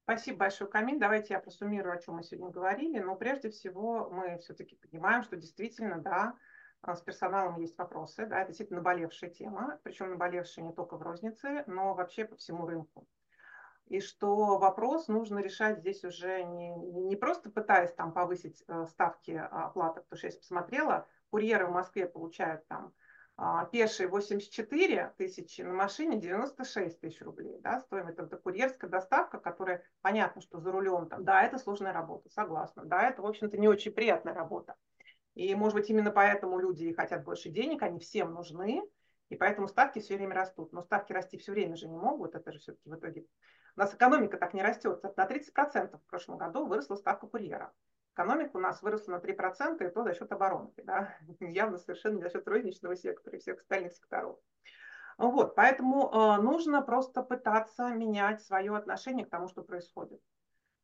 Спасибо 0.08 0.38
большое, 0.38 0.70
Камиль. 0.70 0.98
Давайте 0.98 1.34
я 1.34 1.38
просуммирую, 1.38 1.94
о 1.94 1.98
чем 1.98 2.14
мы 2.14 2.22
сегодня 2.22 2.48
говорили. 2.48 2.98
Но 2.98 3.14
прежде 3.14 3.50
всего 3.50 4.08
мы 4.08 4.38
все-таки 4.38 4.74
понимаем, 4.74 5.22
что 5.22 5.36
действительно, 5.36 5.98
да, 6.00 6.34
а, 6.80 6.96
с 6.96 7.02
персоналом 7.02 7.60
есть 7.60 7.76
вопросы. 7.76 8.24
Да, 8.24 8.38
это 8.38 8.46
действительно 8.46 8.78
наболевшая 8.78 9.28
тема, 9.28 9.78
причем 9.82 10.08
наболевшая 10.08 10.64
не 10.64 10.72
только 10.72 10.96
в 10.96 11.02
рознице, 11.02 11.62
но 11.66 11.92
вообще 11.92 12.24
по 12.24 12.36
всему 12.36 12.66
рынку. 12.66 13.06
И 13.84 14.00
что 14.00 14.56
вопрос 14.56 15.08
нужно 15.08 15.40
решать 15.40 15.80
здесь 15.80 16.02
уже 16.04 16.42
не, 16.42 16.70
не 16.70 17.16
просто 17.16 17.50
пытаясь 17.50 17.92
там 17.92 18.14
повысить 18.14 18.64
э, 18.66 18.86
ставки 18.86 19.32
оплаты, 19.32 20.00
потому 20.00 20.16
что 20.16 20.28
я 20.28 20.32
посмотрела, 20.32 21.06
курьеры 21.28 21.66
в 21.66 21.72
Москве 21.72 22.06
получают 22.06 22.66
там 22.66 22.86
а, 22.86 23.07
пешие 23.70 24.08
84 24.08 25.14
тысячи, 25.16 25.62
на 25.62 25.72
машине 25.72 26.18
96 26.18 27.00
тысяч 27.00 27.22
рублей. 27.22 27.58
Да, 27.60 27.80
стоимость 27.80 28.18
это 28.18 28.36
курьерская 28.36 28.90
доставка, 28.90 29.38
которая, 29.38 29.84
понятно, 30.00 30.40
что 30.40 30.58
за 30.58 30.72
рулем, 30.72 31.08
там, 31.08 31.24
да, 31.24 31.42
это 31.42 31.58
сложная 31.58 31.92
работа, 31.92 32.28
согласна. 32.30 32.84
Да, 32.84 33.08
это, 33.08 33.22
в 33.22 33.26
общем-то, 33.26 33.56
не 33.56 33.68
очень 33.68 33.92
приятная 33.92 34.34
работа. 34.34 34.74
И, 35.34 35.54
может 35.54 35.76
быть, 35.76 35.88
именно 35.88 36.10
поэтому 36.10 36.58
люди 36.58 36.92
хотят 36.92 37.22
больше 37.22 37.48
денег, 37.48 37.82
они 37.82 38.00
всем 38.00 38.34
нужны, 38.34 38.82
и 39.28 39.36
поэтому 39.36 39.68
ставки 39.68 40.00
все 40.00 40.16
время 40.16 40.34
растут. 40.34 40.72
Но 40.72 40.82
ставки 40.82 41.12
расти 41.12 41.38
все 41.38 41.52
время 41.52 41.76
же 41.76 41.86
не 41.86 41.96
могут, 41.96 42.34
это 42.34 42.50
же 42.50 42.58
все-таки 42.58 42.88
в 42.88 42.94
итоге... 42.96 43.24
У 43.76 43.80
нас 43.80 43.94
экономика 43.94 44.36
так 44.36 44.52
не 44.52 44.62
растет. 44.62 45.00
На 45.16 45.26
30% 45.26 45.96
в 45.96 46.10
прошлом 46.10 46.38
году 46.38 46.66
выросла 46.66 46.96
ставка 46.96 47.28
курьера 47.28 47.72
экономика 48.18 48.56
у 48.56 48.60
нас 48.60 48.82
выросла 48.82 49.12
на 49.12 49.16
3%, 49.18 49.86
и 49.86 49.90
то 49.90 50.02
за 50.02 50.14
счет 50.14 50.32
оборонки, 50.32 50.82
да, 50.82 51.16
явно 51.40 51.78
совершенно 51.78 52.16
не 52.16 52.22
за 52.22 52.30
счет 52.30 52.48
розничного 52.48 52.96
сектора 52.96 53.36
и 53.36 53.40
всех 53.40 53.60
остальных 53.60 53.92
секторов. 53.92 54.38
Вот, 55.18 55.54
поэтому 55.54 56.10
э, 56.10 56.42
нужно 56.42 56.82
просто 56.82 57.22
пытаться 57.22 57.90
менять 57.90 58.42
свое 58.42 58.76
отношение 58.76 59.24
к 59.24 59.30
тому, 59.30 59.48
что 59.48 59.62
происходит. 59.62 60.20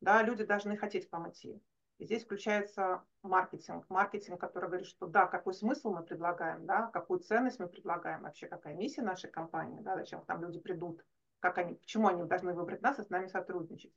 Да, 0.00 0.22
люди 0.22 0.44
должны 0.44 0.76
хотеть 0.76 1.10
помыть. 1.10 1.44
И 1.44 2.04
здесь 2.04 2.24
включается 2.24 3.02
маркетинг. 3.22 3.84
Маркетинг, 3.88 4.40
который 4.40 4.66
говорит, 4.66 4.86
что 4.86 5.06
да, 5.06 5.26
какой 5.26 5.54
смысл 5.54 5.92
мы 5.92 6.02
предлагаем, 6.02 6.66
да, 6.66 6.88
какую 6.88 7.20
ценность 7.20 7.60
мы 7.60 7.68
предлагаем, 7.68 8.22
вообще 8.22 8.48
какая 8.48 8.74
миссия 8.74 9.02
нашей 9.02 9.30
компании, 9.30 9.80
да, 9.82 9.96
зачем 9.96 10.20
к 10.20 10.28
нам 10.28 10.42
люди 10.42 10.58
придут, 10.58 11.04
как 11.38 11.58
они, 11.58 11.74
почему 11.74 12.08
они 12.08 12.24
должны 12.24 12.54
выбрать 12.54 12.82
нас 12.82 12.98
и 12.98 13.02
с 13.02 13.10
нами 13.10 13.28
сотрудничать. 13.28 13.92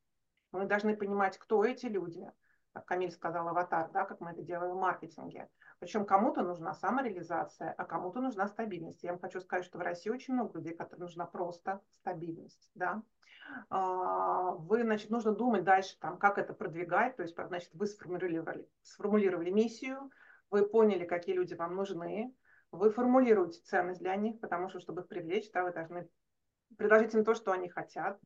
Мы 0.52 0.66
должны 0.66 0.96
понимать, 0.96 1.38
кто 1.40 1.66
эти 1.66 1.88
люди, 1.88 2.32
как 2.78 2.86
Камиль 2.86 3.12
сказал, 3.12 3.48
аватар, 3.48 3.90
да, 3.92 4.06
как 4.06 4.20
мы 4.20 4.32
это 4.32 4.44
делаем 4.44 4.74
в 4.74 4.80
маркетинге. 4.80 5.50
Причем 5.80 6.06
кому-то 6.06 6.44
нужна 6.44 6.74
самореализация, 6.74 7.74
а 7.76 7.86
кому-то 7.86 8.20
нужна 8.20 8.48
стабильность. 8.48 9.04
Я 9.04 9.12
вам 9.12 9.20
хочу 9.20 9.42
сказать, 9.42 9.66
что 9.66 9.80
в 9.80 9.82
России 9.82 10.12
очень 10.12 10.36
много 10.36 10.58
людей, 10.58 10.76
которым 10.76 11.06
нужна 11.06 11.26
просто 11.26 11.82
стабильность. 11.92 12.70
Да? 12.76 13.02
А, 13.70 14.52
вы, 14.52 14.84
значит, 14.84 15.10
нужно 15.10 15.34
думать 15.34 15.64
дальше, 15.64 15.98
там, 16.00 16.18
как 16.18 16.38
это 16.38 16.54
продвигать. 16.54 17.16
То 17.16 17.24
есть, 17.24 17.36
значит, 17.36 17.72
вы 17.74 17.88
сформулировали, 17.88 18.70
сформулировали 18.84 19.50
миссию, 19.50 20.12
вы 20.52 20.68
поняли, 20.68 21.06
какие 21.06 21.36
люди 21.36 21.56
вам 21.56 21.76
нужны, 21.76 22.34
вы 22.72 22.92
формулируете 22.92 23.62
ценность 23.62 24.02
для 24.02 24.16
них, 24.16 24.40
потому 24.40 24.70
что, 24.70 24.80
чтобы 24.80 25.02
их 25.02 25.08
привлечь, 25.08 25.50
да, 25.52 25.64
вы 25.64 25.72
должны 25.72 26.08
предложить 26.78 27.14
им 27.16 27.24
то, 27.24 27.34
что 27.34 27.52
они 27.52 27.70
хотят, 27.70 28.20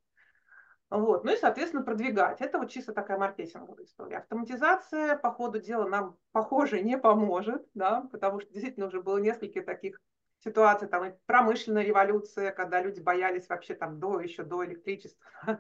вот. 0.92 1.24
Ну 1.24 1.32
и, 1.32 1.38
соответственно, 1.38 1.84
продвигать. 1.84 2.42
Это 2.42 2.60
вот 2.60 2.70
чисто 2.70 2.92
такая 2.92 3.18
маркетинговая 3.18 3.86
история. 3.86 4.18
Автоматизация, 4.18 5.16
по 5.16 5.32
ходу 5.32 5.58
дела, 5.58 5.88
нам, 5.88 6.18
похоже, 6.34 6.82
не 6.82 6.98
поможет, 6.98 7.66
да, 7.74 8.10
потому 8.12 8.42
что 8.42 8.52
действительно 8.52 8.88
уже 8.88 9.02
было 9.02 9.18
несколько 9.18 9.62
таких 9.62 10.02
ситуаций, 10.44 10.90
там 10.90 11.06
и 11.06 11.14
промышленная 11.28 11.84
революция, 11.84 12.52
когда 12.52 12.82
люди 12.82 13.00
боялись 13.00 13.48
вообще 13.48 13.74
там 13.74 14.02
до, 14.02 14.20
еще 14.20 14.44
до 14.44 14.66
электричества, 14.66 15.26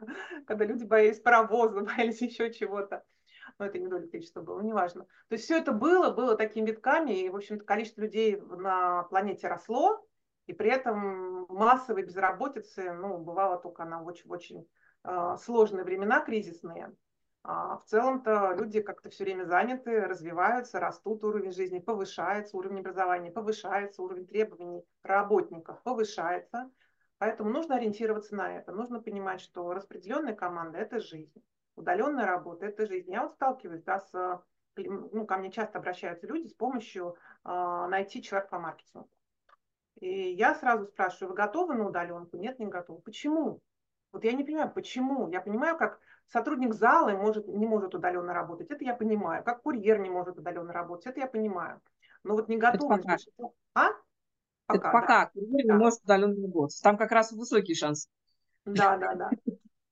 когда 0.47 0.65
люди 0.65 0.83
боялись 0.83 1.21
паровоза, 1.21 1.79
боялись 1.95 2.21
еще 2.21 2.53
чего-то. 2.53 3.01
Но 3.57 3.65
это 3.65 3.79
не 3.79 3.87
до 3.87 3.99
электричества 3.99 4.41
было, 4.41 4.59
неважно. 4.59 5.05
То 5.29 5.33
есть 5.35 5.45
все 5.45 5.57
это 5.57 5.71
было, 5.71 6.11
было 6.11 6.35
такими 6.35 6.67
витками, 6.67 7.23
и, 7.23 7.29
в 7.29 7.37
общем-то, 7.37 7.63
количество 7.63 8.01
людей 8.01 8.35
на 8.35 9.03
планете 9.03 9.47
росло, 9.47 10.05
и 10.47 10.53
при 10.53 10.69
этом 10.71 11.45
массовой 11.47 12.03
безработицы, 12.03 12.91
ну, 12.91 13.17
бывало 13.17 13.57
только 13.57 13.83
она 13.83 14.01
очень-очень 14.01 14.67
сложные 15.37 15.83
времена, 15.83 16.21
кризисные, 16.21 16.93
а, 17.43 17.77
в 17.77 17.85
целом-то 17.85 18.53
люди 18.53 18.81
как-то 18.81 19.09
все 19.09 19.23
время 19.23 19.45
заняты, 19.45 20.01
развиваются, 20.01 20.79
растут, 20.79 21.23
уровень 21.23 21.51
жизни 21.51 21.79
повышается, 21.79 22.55
уровень 22.55 22.79
образования 22.79 23.31
повышается, 23.31 24.03
уровень 24.03 24.27
требований 24.27 24.83
работников 25.03 25.81
повышается. 25.81 26.69
Поэтому 27.17 27.49
нужно 27.49 27.75
ориентироваться 27.75 28.35
на 28.35 28.57
это. 28.57 28.71
Нужно 28.71 29.01
понимать, 29.01 29.41
что 29.41 29.73
распределенная 29.73 30.35
команда– 30.35 30.77
это 30.79 30.99
жизнь, 30.99 31.43
удаленная 31.75 32.25
работа– 32.25 32.65
это 32.67 32.85
жизнь. 32.85 33.11
Я 33.11 33.23
вот 33.23 33.33
сталкиваюсь 33.33 33.83
да, 33.83 33.99
с 33.99 34.43
ну, 34.77 35.25
ко 35.25 35.37
мне 35.37 35.51
часто 35.51 35.79
обращаются 35.79 36.27
люди 36.27 36.47
с 36.47 36.53
помощью 36.53 37.17
э, 37.43 37.49
найти 37.89 38.23
человека 38.23 38.51
по 38.51 38.59
маркетингу. 38.59 39.09
И 39.99 40.31
я 40.31 40.55
сразу 40.55 40.85
спрашиваю, 40.85 41.31
вы 41.31 41.35
готовы 41.35 41.75
на 41.75 41.87
удаленку? 41.87 42.37
Нет, 42.37 42.57
не 42.57 42.67
готовы. 42.67 43.01
Почему? 43.01 43.61
Вот 44.11 44.23
я 44.23 44.33
не 44.33 44.43
понимаю, 44.43 44.71
почему. 44.71 45.29
Я 45.29 45.41
понимаю, 45.41 45.77
как 45.77 45.99
сотрудник 46.27 46.73
зала 46.73 47.11
может, 47.11 47.47
не 47.47 47.65
может 47.65 47.95
удаленно 47.95 48.33
работать, 48.33 48.69
это 48.71 48.83
я 48.83 48.93
понимаю. 48.93 49.43
Как 49.43 49.61
курьер 49.61 49.99
не 49.99 50.09
может 50.09 50.37
удаленно 50.37 50.73
работать, 50.73 51.07
это 51.07 51.19
я 51.21 51.27
понимаю. 51.27 51.81
Но 52.23 52.35
вот 52.35 52.49
не 52.49 52.57
готовность... 52.57 53.27
Это 53.27 53.35
пока. 53.37 53.53
А? 53.73 53.89
Пока, 54.67 54.89
это 54.89 54.91
пока. 54.91 55.25
Да. 55.25 55.31
Курьер 55.33 55.67
да. 55.67 55.73
не 55.73 55.79
может 55.79 56.03
удаленно 56.03 56.41
работать. 56.41 56.81
Там 56.83 56.97
как 56.97 57.11
раз 57.11 57.31
высокий 57.31 57.75
шанс. 57.75 58.09
Да, 58.65 58.97
да, 58.97 59.15
да. 59.15 59.29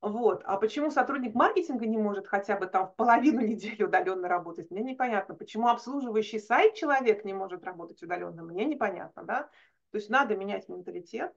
Вот. 0.02 0.44
А 0.46 0.58
почему 0.58 0.92
сотрудник 0.92 1.36
маркетинга 1.36 1.86
не 1.86 1.98
может 1.98 2.28
хотя 2.28 2.58
бы 2.58 2.68
там 2.68 2.88
в 2.88 2.96
половину 2.96 3.42
недели 3.46 3.84
удаленно 3.84 4.28
работать, 4.28 4.72
мне 4.72 4.82
непонятно. 4.82 5.36
Почему 5.36 5.68
обслуживающий 5.68 6.40
сайт 6.40 6.76
человек 6.76 7.26
не 7.26 7.34
может 7.34 7.64
работать 7.64 8.02
удаленно, 8.02 8.44
мне 8.44 8.66
непонятно, 8.66 9.24
да. 9.24 9.50
То 9.92 9.98
есть 9.98 10.10
надо 10.10 10.38
менять 10.38 10.70
менталитет, 10.70 11.32
а, 11.32 11.34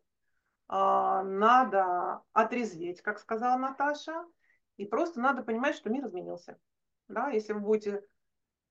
надо 0.72 2.22
отрезветь, 2.32 3.02
как 3.02 3.18
сказала 3.18 3.58
Наташа, 3.58 4.24
и 4.76 4.86
просто 4.86 5.20
надо 5.20 5.42
понимать, 5.42 5.74
что 5.74 5.90
мир 5.90 6.06
изменился. 6.06 6.58
Да? 7.08 7.28
Если 7.28 7.52
вы 7.52 7.60
будете 7.60 8.02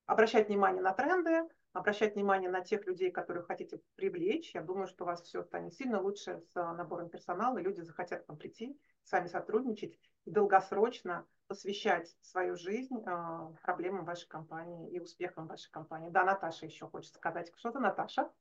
обращать 0.05 0.47
внимание 0.47 0.81
на 0.81 0.93
тренды, 0.93 1.47
обращать 1.73 2.15
внимание 2.15 2.49
на 2.49 2.61
тех 2.61 2.85
людей, 2.85 3.11
которых 3.11 3.47
хотите 3.47 3.79
привлечь, 3.95 4.53
я 4.55 4.61
думаю, 4.61 4.87
что 4.87 5.03
у 5.03 5.07
вас 5.07 5.21
все 5.21 5.43
станет 5.43 5.73
сильно 5.73 6.01
лучше 6.01 6.41
с 6.51 6.55
набором 6.55 7.09
персонала, 7.09 7.57
люди 7.59 7.81
захотят 7.81 8.25
к 8.25 8.29
вам 8.29 8.37
прийти, 8.37 8.77
с 9.03 9.11
вами 9.11 9.27
сотрудничать 9.27 9.97
и 10.25 10.31
долгосрочно 10.31 11.25
посвящать 11.47 12.15
свою 12.21 12.55
жизнь 12.55 13.03
э, 13.05 13.55
проблемам 13.61 14.05
вашей 14.05 14.27
компании 14.27 14.89
и 14.91 14.99
успехам 14.99 15.47
вашей 15.47 15.69
компании. 15.69 16.09
Да, 16.09 16.23
Наташа 16.23 16.65
еще 16.65 16.87
хочет 16.87 17.13
сказать 17.13 17.51
что-то. 17.55 17.79
Наташа? 17.79 18.31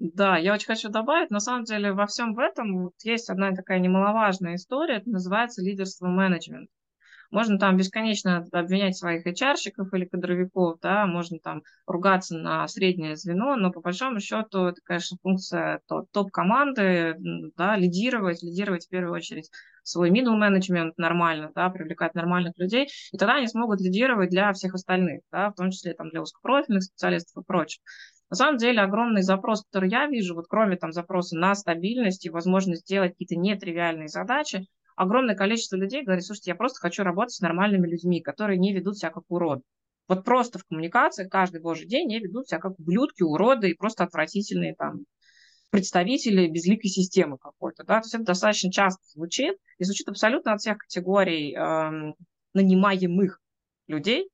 Да, 0.00 0.38
я 0.38 0.54
очень 0.54 0.66
хочу 0.66 0.88
добавить, 0.88 1.30
на 1.30 1.40
самом 1.40 1.64
деле 1.64 1.92
во 1.92 2.06
всем 2.06 2.38
этом 2.38 2.84
вот 2.84 2.94
есть 3.04 3.28
одна 3.28 3.52
такая 3.52 3.78
немаловажная 3.80 4.54
история, 4.54 4.94
это 4.96 5.10
называется 5.10 5.62
лидерство 5.62 6.06
менеджмент. 6.06 6.70
Можно 7.30 7.58
там 7.58 7.76
бесконечно 7.76 8.46
обвинять 8.52 8.96
своих 8.96 9.26
HR-щиков 9.26 9.92
или 9.94 10.06
кадровиков, 10.06 10.80
да, 10.80 11.06
можно 11.06 11.38
там 11.40 11.62
ругаться 11.86 12.36
на 12.38 12.68
среднее 12.68 13.16
звено, 13.16 13.56
но 13.56 13.72
по 13.72 13.80
большому 13.80 14.20
счету 14.20 14.66
это, 14.66 14.80
конечно, 14.84 15.18
функция 15.22 15.82
топ-команды, 16.12 17.16
да, 17.56 17.76
лидировать, 17.76 18.42
лидировать 18.42 18.86
в 18.86 18.90
первую 18.90 19.14
очередь 19.14 19.50
свой 19.84 20.10
middle 20.10 20.36
менеджмент 20.36 20.98
нормально, 20.98 21.52
да, 21.54 21.70
привлекать 21.70 22.14
нормальных 22.14 22.54
людей, 22.58 22.88
и 23.12 23.18
тогда 23.18 23.36
они 23.36 23.48
смогут 23.48 23.80
лидировать 23.80 24.30
для 24.30 24.52
всех 24.54 24.74
остальных, 24.74 25.22
да, 25.32 25.50
в 25.50 25.54
том 25.56 25.70
числе 25.70 25.94
там 25.94 26.10
для 26.10 26.22
узкопрофильных 26.22 26.84
специалистов 26.84 27.42
и 27.42 27.46
прочего. 27.46 27.82
На 28.30 28.36
самом 28.36 28.58
деле 28.58 28.80
огромный 28.80 29.22
запрос, 29.22 29.64
который 29.64 29.90
я 29.90 30.06
вижу, 30.06 30.36
вот 30.36 30.46
кроме 30.48 30.76
там 30.76 30.92
запроса 30.92 31.36
на 31.36 31.54
стабильность 31.56 32.24
и 32.24 32.30
возможность 32.30 32.82
сделать 32.82 33.12
какие-то 33.12 33.34
нетривиальные 33.36 34.06
задачи, 34.06 34.66
огромное 34.94 35.34
количество 35.34 35.76
людей 35.76 36.04
говорит, 36.04 36.24
слушайте, 36.24 36.52
я 36.52 36.54
просто 36.54 36.78
хочу 36.78 37.02
работать 37.02 37.34
с 37.34 37.40
нормальными 37.40 37.88
людьми, 37.88 38.20
которые 38.20 38.58
не 38.58 38.72
ведут 38.72 38.98
себя 38.98 39.10
как 39.10 39.24
уроды. 39.28 39.62
Вот 40.06 40.24
просто 40.24 40.58
в 40.58 40.64
коммуникациях 40.64 41.28
каждый 41.28 41.60
божий 41.60 41.86
день 41.86 42.08
не 42.08 42.20
ведут 42.20 42.48
себя 42.48 42.60
как 42.60 42.78
ублюдки, 42.78 43.22
уроды 43.22 43.70
и 43.70 43.76
просто 43.76 44.04
отвратительные 44.04 44.74
там 44.74 45.06
представители 45.70 46.48
безликой 46.48 46.90
системы 46.90 47.38
какой-то. 47.38 47.84
Да? 47.84 48.00
То 48.00 48.06
есть 48.06 48.14
это 48.14 48.24
достаточно 48.24 48.70
часто 48.70 49.02
звучит, 49.06 49.56
и 49.78 49.84
звучит 49.84 50.08
абсолютно 50.08 50.52
от 50.52 50.60
всех 50.60 50.78
категорий 50.78 51.54
э, 51.54 52.12
нанимаемых 52.54 53.40
людей. 53.86 54.28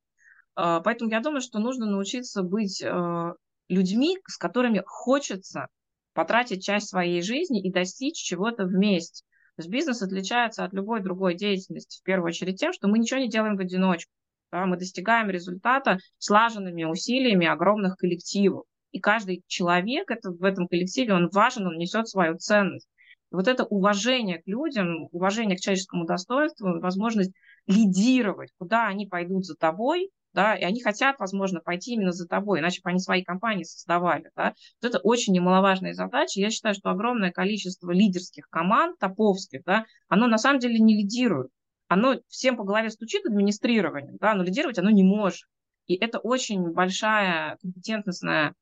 Э, 0.57 0.81
поэтому 0.83 1.11
я 1.11 1.21
думаю, 1.21 1.41
что 1.41 1.59
нужно 1.59 1.87
научиться 1.87 2.43
быть 2.43 2.83
э, 2.83 3.33
людьми, 3.69 4.19
с 4.27 4.37
которыми 4.37 4.83
хочется 4.85 5.69
потратить 6.13 6.65
часть 6.65 6.89
своей 6.89 7.23
жизни 7.23 7.63
и 7.63 7.73
достичь 7.73 8.17
чего-то 8.17 8.65
вместе. 8.65 9.25
То 9.57 9.63
есть 9.63 9.71
бизнес 9.71 10.03
отличается 10.03 10.65
от 10.65 10.73
любой 10.73 11.03
другой 11.03 11.35
деятельности 11.35 12.01
в 12.01 12.03
первую 12.03 12.29
очередь 12.29 12.59
тем, 12.59 12.73
что 12.73 12.89
мы 12.89 12.99
ничего 12.99 13.21
не 13.21 13.29
делаем 13.29 13.57
в 13.57 13.61
одиночку. 13.61 14.13
Да, 14.53 14.65
мы 14.67 14.77
достигаем 14.77 15.29
результата 15.29 15.99
слаженными 16.19 16.85
усилиями 16.85 17.47
огромных 17.47 17.97
коллективов. 17.97 18.65
И 18.93 19.01
каждый 19.01 19.43
человек 19.47 20.11
это, 20.11 20.31
в 20.31 20.45
этом 20.45 20.69
коллективе, 20.69 21.15
он 21.15 21.29
важен, 21.31 21.67
он 21.67 21.77
несет 21.77 22.09
свою 22.09 22.39
ценность. 22.39 22.89
И 23.33 23.35
вот 23.35 23.49
это 23.49 23.65
уважение 23.65 24.39
к 24.39 24.47
людям, 24.47 25.09
уважение 25.11 25.57
к 25.57 25.61
человеческому 25.61 26.07
достоинству, 26.07 26.81
возможность 26.81 27.33
лидировать, 27.67 28.51
куда 28.59 28.87
они 28.87 29.07
пойдут 29.07 29.45
за 29.45 29.57
тобой, 29.57 30.11
да, 30.37 30.55
и 30.55 30.63
они 30.65 30.83
хотят, 30.83 31.19
возможно, 31.19 31.61
пойти 31.61 31.95
именно 31.95 32.13
за 32.13 32.29
тобой, 32.29 32.61
иначе 32.61 32.83
бы 32.85 32.91
они 32.91 33.01
свои 33.01 33.25
компании 33.25 33.65
создавали, 33.65 34.31
да. 34.37 34.53
Вот 34.83 34.89
это 34.91 34.99
очень 34.99 35.33
немаловажная 35.33 35.95
задача. 35.95 36.41
Я 36.41 36.51
считаю, 36.51 36.75
что 36.75 36.91
огромное 36.91 37.33
количество 37.33 37.91
лидерских 37.91 38.49
команд, 38.51 38.99
топовских, 38.99 39.65
да, 39.65 39.87
оно 40.09 40.27
на 40.27 40.37
самом 40.37 40.61
деле 40.61 40.79
не 40.79 41.03
лидирует. 41.03 41.51
Оно 41.89 42.21
всем 42.29 42.59
по 42.59 42.65
голове 42.65 42.91
стучит 42.91 43.25
администрированием, 43.25 44.19
да, 44.21 44.35
но 44.35 44.43
лидировать 44.43 44.79
оно 44.79 44.91
не 44.91 45.05
может. 45.05 45.49
И 45.87 45.95
это 45.95 46.19
очень 46.19 46.71
большая 46.71 47.57
компетентностная 47.63 48.55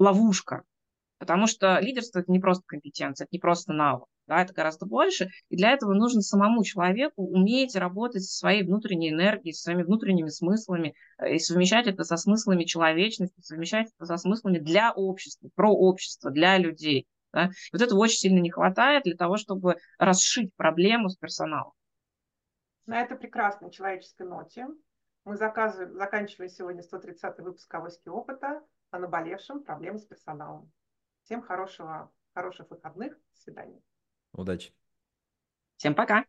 ловушка, 0.00 0.64
потому 1.18 1.46
что 1.46 1.78
лидерство– 1.78 2.18
это 2.20 2.32
не 2.32 2.40
просто 2.40 2.64
компетенция, 2.66 3.26
это 3.26 3.30
не 3.32 3.38
просто 3.38 3.72
навык 3.72 4.08
да, 4.30 4.42
это 4.42 4.54
гораздо 4.54 4.86
больше. 4.86 5.28
И 5.48 5.56
для 5.56 5.72
этого 5.72 5.92
нужно 5.92 6.22
самому 6.22 6.62
человеку 6.62 7.24
уметь 7.24 7.74
работать 7.74 8.22
со 8.22 8.38
своей 8.38 8.62
внутренней 8.62 9.10
энергией, 9.10 9.52
со 9.52 9.64
своими 9.64 9.82
внутренними 9.82 10.28
смыслами, 10.28 10.94
э, 11.18 11.34
и 11.34 11.38
совмещать 11.40 11.88
это 11.88 12.04
со 12.04 12.16
смыслами 12.16 12.62
человечности, 12.62 13.40
совмещать 13.40 13.88
это 13.92 14.06
со 14.06 14.16
смыслами 14.18 14.58
для 14.58 14.92
общества, 14.92 15.50
про 15.56 15.72
общество, 15.72 16.30
для 16.30 16.58
людей. 16.58 17.08
Да. 17.32 17.50
Вот 17.72 17.82
этого 17.82 17.98
очень 17.98 18.18
сильно 18.18 18.38
не 18.38 18.50
хватает 18.50 19.02
для 19.02 19.16
того, 19.16 19.36
чтобы 19.36 19.78
расшить 19.98 20.54
проблему 20.54 21.08
с 21.08 21.16
персоналом. 21.16 21.72
На 22.86 23.02
этой 23.02 23.18
прекрасной 23.18 23.72
человеческой 23.72 24.28
ноте 24.28 24.68
мы 25.24 25.36
заказываем, 25.36 25.92
заканчиваем 25.94 26.50
сегодня 26.50 26.82
130 26.82 27.38
выпуск 27.40 27.74
«Авоськи 27.74 28.08
опыта» 28.08 28.62
о 28.92 29.00
наболевшем 29.00 29.64
проблемы 29.64 29.98
с 29.98 30.04
персоналом. 30.04 30.70
Всем 31.24 31.42
хорошего, 31.42 32.12
хороших 32.32 32.70
выходных. 32.70 33.14
До 33.14 33.40
свидания. 33.40 33.80
Удачи. 34.32 34.72
Всем 35.76 35.94
пока. 35.94 36.24